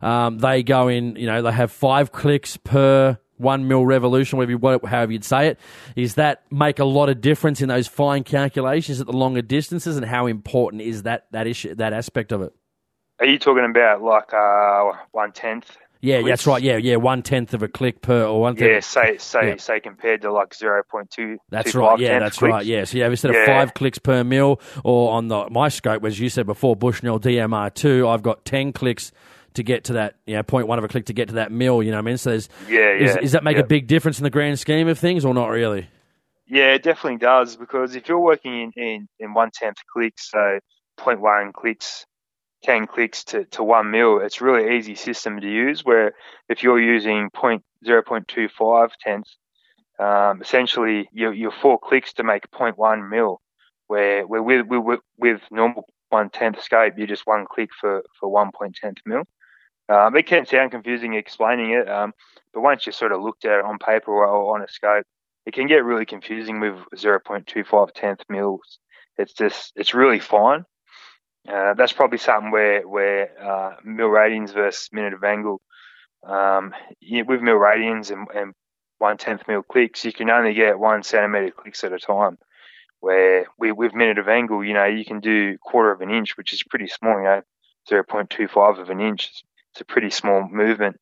[0.00, 1.16] Um, they go in.
[1.16, 5.48] You know, they have five clicks per one mil revolution, whatever you, however you'd say
[5.48, 5.60] it.
[5.96, 9.96] Is that make a lot of difference in those fine calculations at the longer distances,
[9.96, 12.52] and how important is that that issue that aspect of it?
[13.18, 16.60] Are you talking about like uh, one tenth yeah, Which, that's right.
[16.60, 18.56] Yeah, yeah, one tenth of a click per or one.
[18.56, 19.56] Yeah, say say yeah.
[19.56, 21.38] say compared to like zero point two.
[21.48, 21.96] That's right.
[22.00, 22.50] Yeah, that's clicks.
[22.50, 22.66] right.
[22.66, 26.18] Yeah, so yeah, instead of five clicks per mil, or on the my scope, as
[26.18, 29.12] you said before, Bushnell DMR two, I've got ten clicks
[29.54, 31.52] to get to that, you know, point one of a click to get to that
[31.52, 31.82] mil.
[31.82, 32.18] You know what I mean?
[32.18, 33.18] So there's, yeah, yeah.
[33.20, 33.62] Is, that make yeah.
[33.62, 35.88] a big difference in the grand scheme of things, or not really?
[36.46, 40.58] Yeah, it definitely does because if you're working in in, in one tenth clicks, so
[40.98, 42.06] 0.1 clicks
[42.62, 45.84] 10 clicks to, to one mil, it's a really easy system to use.
[45.84, 46.12] Where
[46.48, 49.36] if you're using point, 0.25 tenths,
[49.98, 53.40] um, essentially your, your four clicks to make 0.1 mil,
[53.88, 58.30] where, where with, with, with normal one tenth scope, you're just one click for, for
[58.30, 59.24] 1.10th mil.
[59.92, 62.12] Um, it can sound confusing explaining it, um,
[62.54, 65.04] but once you sort of looked at it on paper or on a scope,
[65.44, 68.78] it can get really confusing with 0.25 tenth mils.
[69.18, 70.64] It's just, it's really fine.
[71.48, 75.60] Uh, that's probably something where where uh, mil radians versus minute of angle.
[76.24, 78.54] Um, yeah, with mil radians and, and
[78.98, 82.38] one tenth mil clicks, you can only get one centimeter clicks at a time.
[83.00, 86.36] Where we, with minute of angle, you know, you can do quarter of an inch,
[86.36, 87.18] which is pretty small.
[87.18, 87.42] You know,
[87.88, 89.42] zero point two five of an inch.
[89.72, 91.00] It's a pretty small movement.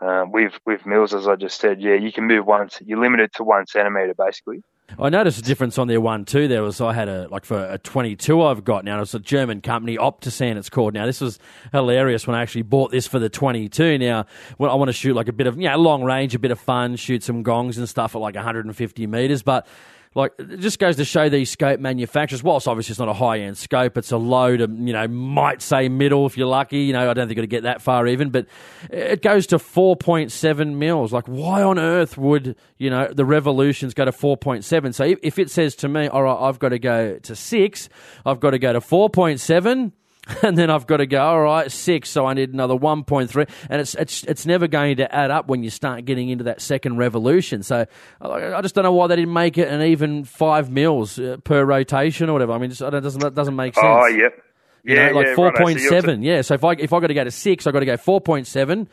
[0.00, 2.78] Uh, with with Mils, as I just said, yeah, you can move once.
[2.84, 4.62] You're limited to one centimeter, basically.
[4.98, 6.48] I noticed a difference on their one too.
[6.48, 9.00] There was I had a like for a 22 I've got now.
[9.00, 10.56] It's a German company, Optisan.
[10.56, 11.06] It's called now.
[11.06, 11.38] This was
[11.72, 13.98] hilarious when I actually bought this for the 22.
[13.98, 16.50] Now, when I want to shoot like a bit of yeah long range, a bit
[16.50, 19.66] of fun, shoot some gongs and stuff at like 150 meters, but
[20.14, 22.42] like it just goes to show these scope manufacturers.
[22.42, 25.62] Whilst obviously it's not a high end scope, it's a low to you know might
[25.62, 26.78] say middle if you're lucky.
[26.78, 28.46] You know I don't think it'll get that far even, but
[28.90, 31.12] it goes to four point seven mils.
[31.12, 34.92] Like why on earth would you know the revolutions go to four point seven?
[34.92, 37.88] So if, if it says to me, all right, I've got to go to six,
[38.26, 39.92] I've got to go to four point seven
[40.42, 41.20] and then I've got to go.
[41.20, 42.10] All right, six.
[42.10, 45.30] So I need another one point three, and it's it's it's never going to add
[45.30, 47.62] up when you start getting into that second revolution.
[47.62, 47.86] So
[48.20, 51.64] I just don't know why they didn't make it an even five mils uh, per
[51.64, 52.52] rotation or whatever.
[52.52, 53.86] I mean, just, it doesn't that doesn't make sense.
[53.86, 54.42] Oh, yep.
[54.82, 56.22] Yeah, you know, like yeah, four point seven.
[56.22, 57.96] Yeah, so if I if I got to go to six, I got to go
[57.96, 58.88] four point seven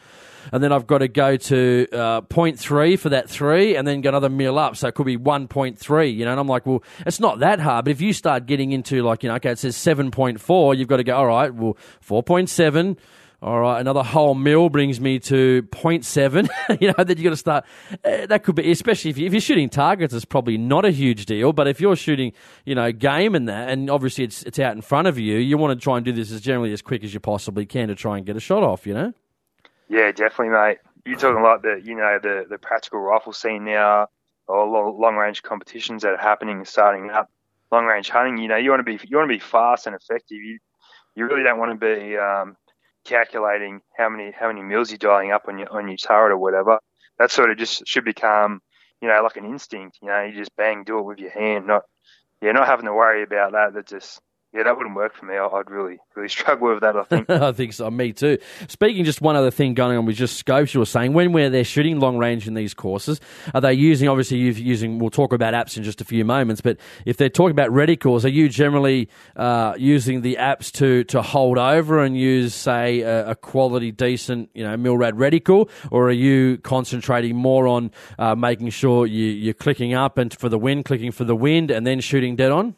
[0.52, 4.10] and then I've got to go to uh, 0.3 for that three, and then get
[4.10, 4.76] another meal up.
[4.76, 6.32] So it could be 1.3, you know.
[6.32, 7.86] And I'm like, well, it's not that hard.
[7.86, 10.98] But if you start getting into like, you know, okay, it says 7.4, you've got
[10.98, 11.78] to go, all right, well,
[12.08, 12.98] 4.7.
[13.40, 16.50] All right, another whole meal brings me to 0.7.
[16.82, 17.66] you know, then you got to start.
[18.04, 20.90] Uh, that could be, especially if, you, if you're shooting targets, it's probably not a
[20.90, 21.54] huge deal.
[21.54, 22.34] But if you're shooting,
[22.66, 25.56] you know, game and that, and obviously it's it's out in front of you, you
[25.56, 27.96] want to try and do this as generally as quick as you possibly can to
[27.96, 28.88] try and get a shot off.
[28.88, 29.14] You know.
[29.90, 30.78] Yeah, definitely, mate.
[31.06, 34.08] You're talking like the you know the the practical rifle scene now,
[34.48, 37.30] or long range competitions that are happening and starting up.
[37.72, 39.96] Long range hunting, you know, you want to be you want to be fast and
[39.96, 40.38] effective.
[40.38, 40.60] You
[41.16, 42.56] you really don't want to be um,
[43.06, 46.38] calculating how many how many mils you're dialing up on your on your turret or
[46.38, 46.80] whatever.
[47.20, 48.62] That sort of just should become
[49.02, 50.00] you know like an instinct.
[50.02, 51.84] You know, you just bang do it with your hand, not
[52.42, 53.74] yeah, not having to worry about that.
[53.74, 54.22] That just
[54.54, 55.36] yeah, that wouldn't work for me.
[55.36, 56.96] I'd really, really struggle with that.
[56.96, 57.30] I think.
[57.30, 57.90] I think so.
[57.92, 58.38] Me too.
[58.68, 60.74] Speaking, just one other thing going on with just scopes.
[60.74, 63.20] You were saying when we're they're shooting long range in these courses,
[63.54, 64.08] are they using?
[64.08, 65.00] Obviously, you've using.
[65.00, 66.62] We'll talk about apps in just a few moments.
[66.62, 71.22] But if they're talking about reticles, are you generally uh, using the apps to to
[71.22, 76.12] hold over and use, say, a, a quality, decent, you know, Milrad reticle, or are
[76.12, 80.86] you concentrating more on uh, making sure you, you're clicking up and for the wind,
[80.86, 82.76] clicking for the wind, and then shooting dead on?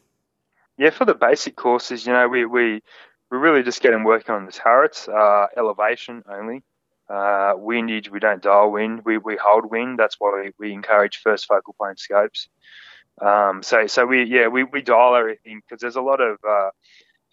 [0.80, 2.82] Yeah, for the basic courses, you know, we we
[3.32, 6.64] we really just getting working on the turrets, uh, elevation only.
[7.10, 10.00] Uh, windage, we don't dial wind, we, we hold wind.
[10.00, 12.50] That's why we, we encourage first focal plane scopes.
[13.22, 16.72] Um, so so we yeah we, we dial everything because there's a lot of uh,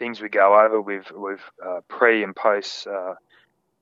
[0.00, 3.14] things we go over with with uh, pre and post uh,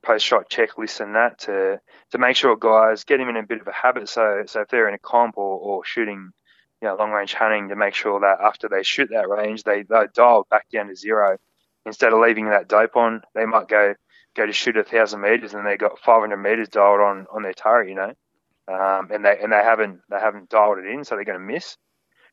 [0.05, 1.81] post shot checklists and that to
[2.13, 4.11] to make sure guys get them in a bit of a habit.
[4.11, 6.33] So so if they're in a comp or, or shooting
[6.85, 9.85] you know, long range hunting to make sure that after they shoot that range, they,
[9.85, 11.39] they dial back down to zero.
[11.87, 13.95] Instead of leaving that dope on, they might go
[14.37, 17.55] go to shoot a thousand meters and they got 500 meters dialed on on their
[17.55, 18.13] turret, you know,
[18.69, 21.53] um, and they and they haven't they haven't dialed it in, so they're going to
[21.55, 21.79] miss.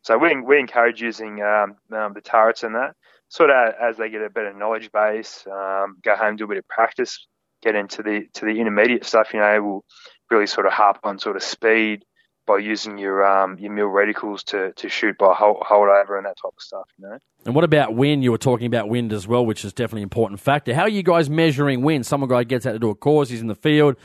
[0.01, 2.95] So we we encourage using um, um, the turrets and that
[3.29, 6.57] sort of as they get a better knowledge base, um, go home do a bit
[6.57, 7.25] of practice,
[7.63, 9.33] get into the to the intermediate stuff.
[9.33, 9.85] You know, we'll
[10.29, 12.03] really sort of harp on sort of speed,
[12.45, 16.25] by using your um, your mil reticles to, to shoot by hold, hold over and
[16.25, 17.17] that type of stuff, you know.
[17.45, 18.23] And what about wind?
[18.23, 20.73] You were talking about wind as well, which is definitely an important factor.
[20.73, 22.05] How are you guys measuring wind?
[22.05, 23.95] Someone guy gets out to do a course, he's in the field.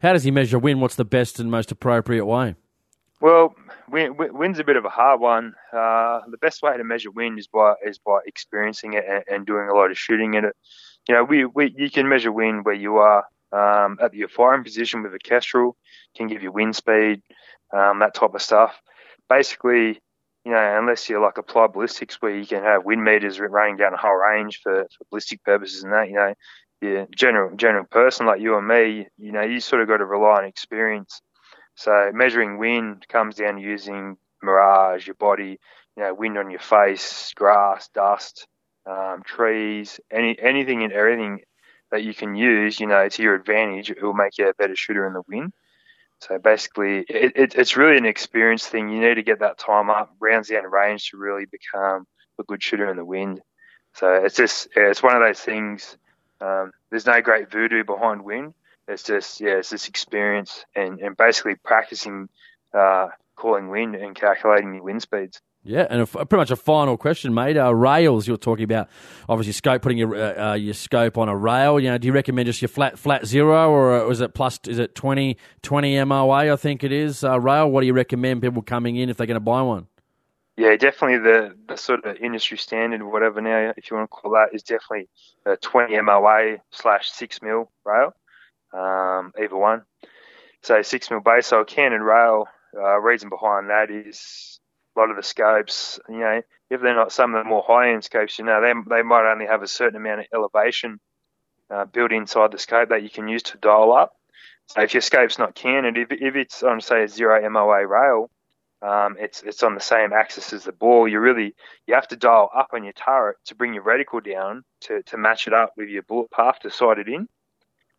[0.00, 0.80] How does he measure wind?
[0.80, 2.54] What's the best and most appropriate way?
[3.20, 3.54] Well,
[3.88, 5.54] wind, wind's a bit of a hard one.
[5.72, 9.46] Uh, the best way to measure wind is by is by experiencing it and, and,
[9.46, 10.54] doing a lot of shooting in it.
[11.08, 14.64] You know, we, we you can measure wind where you are um, at your firing
[14.64, 15.76] position with a kestrel,
[16.16, 17.22] can give you wind speed,
[17.72, 18.80] um, that type of stuff.
[19.28, 20.00] Basically,
[20.44, 23.94] you know, unless you're like applied ballistics where you can have wind meters running down
[23.94, 26.34] a whole range for, for ballistic purposes and that, you know,
[26.82, 30.04] yeah, general general person like you and me, you know, you sort of got to
[30.04, 31.20] rely on experience.
[31.74, 35.58] So measuring wind comes down to using mirage, your body,
[35.96, 38.46] you know, wind on your face, grass, dust,
[38.88, 41.40] um, trees, any anything and everything
[41.90, 43.90] that you can use, you know, to your advantage.
[43.90, 45.52] It will make you a better shooter in the wind.
[46.20, 48.88] So basically, it, it, it's really an experience thing.
[48.88, 52.06] You need to get that time up, rounds down range to really become
[52.38, 53.42] a good shooter in the wind.
[53.94, 55.96] So it's just, yeah, it's one of those things.
[56.40, 58.54] Um, there's no great voodoo behind wind.
[58.88, 62.28] It's just, yeah, it's this experience and, and basically practicing
[62.72, 65.40] uh, calling wind and calculating your wind speeds.
[65.68, 67.56] Yeah, and a, pretty much a final question, mate.
[67.56, 68.88] Uh, rails, you're talking about
[69.28, 71.80] obviously scope, putting your uh, uh, your scope on a rail.
[71.80, 74.60] You know, do you recommend just your flat flat zero, or is it plus?
[74.68, 76.52] Is it 20, 20 MOA?
[76.52, 77.68] I think it is uh, rail.
[77.68, 79.88] What do you recommend people coming in if they're going to buy one?
[80.56, 84.30] Yeah, definitely the, the sort of industry standard, whatever now, if you want to call
[84.32, 85.08] that, is definitely
[85.44, 88.14] a 20 MOA slash six mil rail,
[88.72, 89.82] um, either one.
[90.62, 91.48] So six mil base.
[91.48, 92.46] So a canted rail.
[92.76, 94.55] Uh, reason behind that is
[94.96, 97.92] a lot of the scopes, you know, if they're not some of the more high
[97.92, 101.00] end scopes, you know, they they might only have a certain amount of elevation
[101.70, 104.12] uh, built inside the scope that you can use to dial up.
[104.68, 108.30] So if your scope's not canted, if, if it's on say a zero MOA rail,
[108.82, 111.08] um, it's it's on the same axis as the ball.
[111.08, 111.54] You really
[111.86, 115.16] you have to dial up on your turret to bring your reticle down to, to
[115.16, 117.28] match it up with your bullet path to sight it in.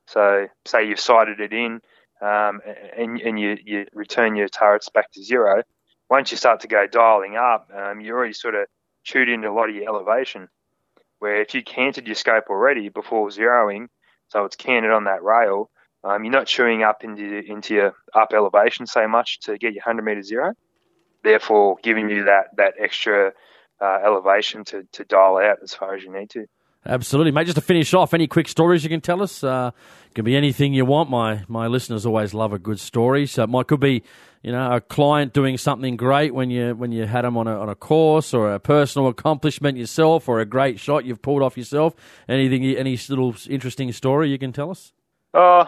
[0.07, 1.81] So say you've sighted it in
[2.21, 2.61] um,
[2.97, 5.63] and, and you, you return your turrets back to zero
[6.09, 8.67] once you start to go dialing up, um, you already sort of
[9.03, 10.47] chewed into a lot of your elevation.
[11.19, 13.87] Where if you canted your scope already before zeroing,
[14.27, 15.69] so it's canted on that rail,
[16.03, 19.83] um, you're not chewing up into into your up elevation so much to get your
[19.85, 20.53] 100 meter zero.
[21.23, 23.33] Therefore, giving you that that extra
[23.81, 26.45] uh, elevation to, to dial out as far as you need to.
[26.85, 27.45] Absolutely, mate.
[27.45, 29.43] Just to finish off, any quick stories you can tell us?
[29.43, 29.71] Uh,
[30.17, 31.09] can be anything you want.
[31.09, 33.25] My my listeners always love a good story.
[33.25, 34.03] So it might could be,
[34.43, 37.59] you know, a client doing something great when you when you had them on a
[37.59, 41.57] on a course, or a personal accomplishment yourself, or a great shot you've pulled off
[41.57, 41.95] yourself.
[42.27, 44.93] Anything, any little interesting story you can tell us?
[45.33, 45.67] Oh,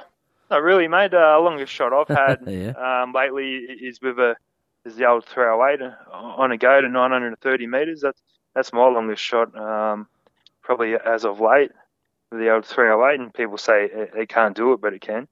[0.49, 1.13] not really, mate.
[1.13, 3.03] Uh, longest shot I've had yeah.
[3.03, 4.35] um, lately is with a
[4.85, 8.01] is the old 308 on a go to 930 meters.
[8.01, 8.21] That's
[8.55, 9.55] that's my longest shot.
[9.57, 10.07] Um,
[10.61, 11.71] probably as of late,
[12.31, 15.27] the old 308, and people say it, it can't do it, but it can.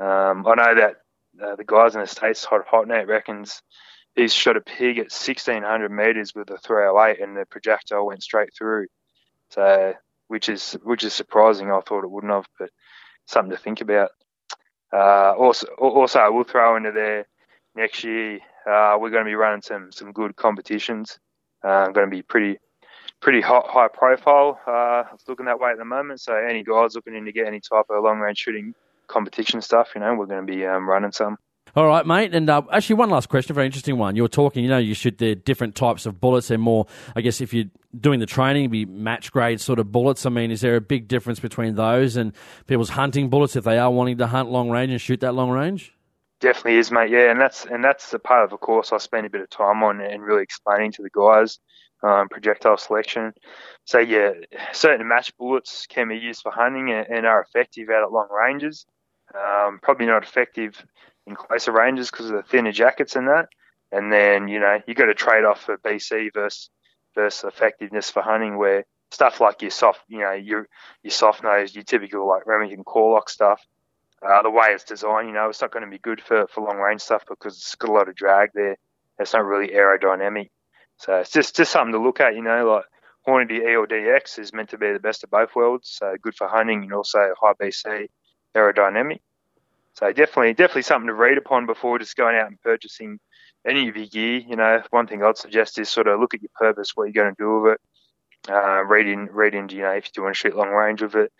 [0.00, 1.01] Um, I know that
[1.40, 3.62] uh, the guys in the States, Hot Hotnet, reckons
[4.14, 8.50] he's shot a pig at 1600 meters with a 308 and the projectile went straight
[8.56, 8.86] through.
[9.50, 9.94] So,
[10.28, 11.70] which is, which is surprising.
[11.70, 12.70] I thought it wouldn't have, but
[13.26, 14.10] something to think about.
[14.92, 17.26] Uh, also, also, I will throw into there
[17.74, 18.40] next year.
[18.66, 21.18] Uh, we're going to be running some, some good competitions.
[21.64, 22.58] Uh, going to be pretty,
[23.20, 24.60] pretty high, high profile.
[24.66, 26.20] Uh, looking that way at the moment.
[26.20, 28.74] So any guys looking in to get any type of long range shooting
[29.08, 31.38] competition stuff, you know, we're going to be um, running some.
[31.74, 32.34] All right, mate.
[32.34, 34.14] And uh, actually, one last question, very interesting one.
[34.14, 36.50] You were talking, you know, you shoot the different types of bullets.
[36.50, 36.86] and more,
[37.16, 40.26] I guess, if you're doing the training, be match grade sort of bullets.
[40.26, 42.34] I mean, is there a big difference between those and
[42.66, 45.50] people's hunting bullets if they are wanting to hunt long range and shoot that long
[45.50, 45.94] range?
[46.40, 47.10] Definitely is, mate.
[47.10, 49.48] Yeah, and that's and that's the part of the course I spend a bit of
[49.48, 51.58] time on and really explaining to the guys
[52.02, 53.32] um, projectile selection.
[53.84, 54.32] So yeah,
[54.72, 58.28] certain match bullets can be used for hunting and, and are effective out at long
[58.30, 58.86] ranges.
[59.34, 60.84] Um, probably not effective
[61.26, 63.48] in closer ranges because of the thinner jackets and that.
[63.90, 66.70] And then you know you got to trade off for BC versus
[67.14, 70.66] versus effectiveness for hunting, where stuff like your soft, you know, your
[71.02, 73.60] your soft nose, your typical like Remington Core-Lokt stuff.
[74.26, 76.62] Uh, the way it's designed, you know, it's not going to be good for, for
[76.62, 78.76] long range stuff because it's got a lot of drag there.
[79.18, 80.50] It's not really aerodynamic.
[81.02, 82.84] So it's just just something to look at, you know, like
[83.26, 86.84] Hornady ELDX is meant to be the best of both worlds, so good for hunting
[86.84, 88.06] and also high BC
[88.54, 89.18] aerodynamic.
[89.94, 93.18] So definitely, definitely something to read upon before just going out and purchasing
[93.66, 94.38] any of your gear.
[94.38, 97.24] You know, one thing I'd suggest is sort of look at your purpose, what you're
[97.24, 97.80] going to do with it.
[98.48, 101.02] Uh, read in, read into, you know, if you do want to shoot long range
[101.02, 101.32] with it,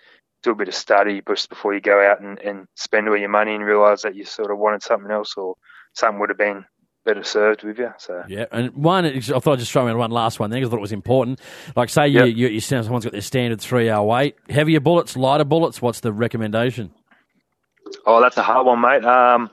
[0.42, 3.28] do a bit of study just before you go out and, and spend all your
[3.28, 5.54] money and realize that you sort of wanted something else or
[5.94, 6.64] something would have been
[7.04, 7.92] better served with you.
[7.98, 10.68] So Yeah, and one, I thought I'd just throw in one last one there because
[10.68, 11.40] I thought it was important.
[11.76, 12.36] Like, say you, Yep.
[12.36, 15.82] you, you someone's got their standard three hour weight, heavier bullets, lighter bullets.
[15.82, 16.92] What's the recommendation?
[18.06, 19.04] Oh, that's a hard one, mate.
[19.04, 19.50] Um,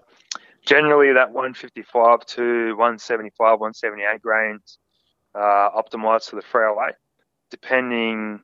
[0.65, 4.77] generally, that 155 to 175, 178 grains
[5.35, 6.95] uh, optimized for the frail weight.
[7.51, 8.41] Depending,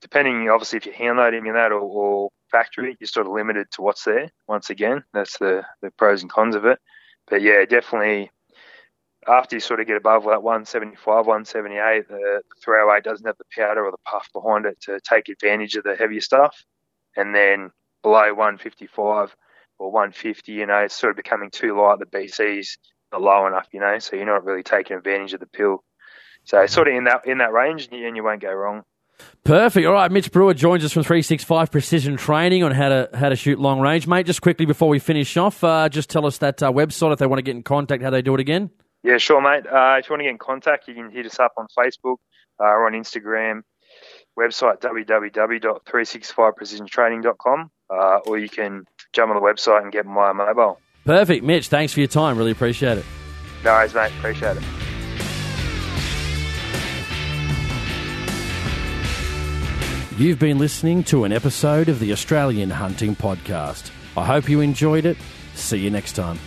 [0.00, 3.66] depending, obviously, if you're hand loading in that or, or factory, you're sort of limited
[3.72, 4.30] to what's there.
[4.46, 6.78] Once again, that's the, the pros and cons of it.
[7.28, 8.30] But yeah, definitely.
[9.28, 13.38] After you sort of get above that 175, 178, the three oh eight doesn't have
[13.38, 16.64] the powder or the puff behind it to take advantage of the heavier stuff.
[17.16, 17.70] And then
[18.02, 19.34] below 155
[19.78, 21.98] or 150, you know, it's sort of becoming too light.
[21.98, 22.78] The BC's
[23.10, 25.82] not low enough, you know, so you're not really taking advantage of the pill.
[26.44, 28.84] So sort of in that in that range, and you, and you won't go wrong.
[29.42, 29.86] Perfect.
[29.86, 33.36] All right, Mitch Brewer joins us from 365 Precision Training on how to how to
[33.36, 34.06] shoot long range.
[34.06, 37.18] Mate, just quickly before we finish off, uh, just tell us that uh, website if
[37.18, 38.70] they want to get in contact, how they do it again.
[39.06, 39.64] Yeah, sure, mate.
[39.68, 42.16] Uh, if you want to get in contact, you can hit us up on Facebook
[42.58, 43.62] uh, or on Instagram.
[44.36, 50.80] Website www.365precisiontraining.com, uh, or you can jump on the website and get my mobile.
[51.04, 51.44] Perfect.
[51.44, 52.36] Mitch, thanks for your time.
[52.36, 53.04] Really appreciate it.
[53.62, 54.10] No worries, mate.
[54.18, 54.64] Appreciate it.
[60.18, 63.92] You've been listening to an episode of the Australian Hunting Podcast.
[64.16, 65.16] I hope you enjoyed it.
[65.54, 66.40] See you next time.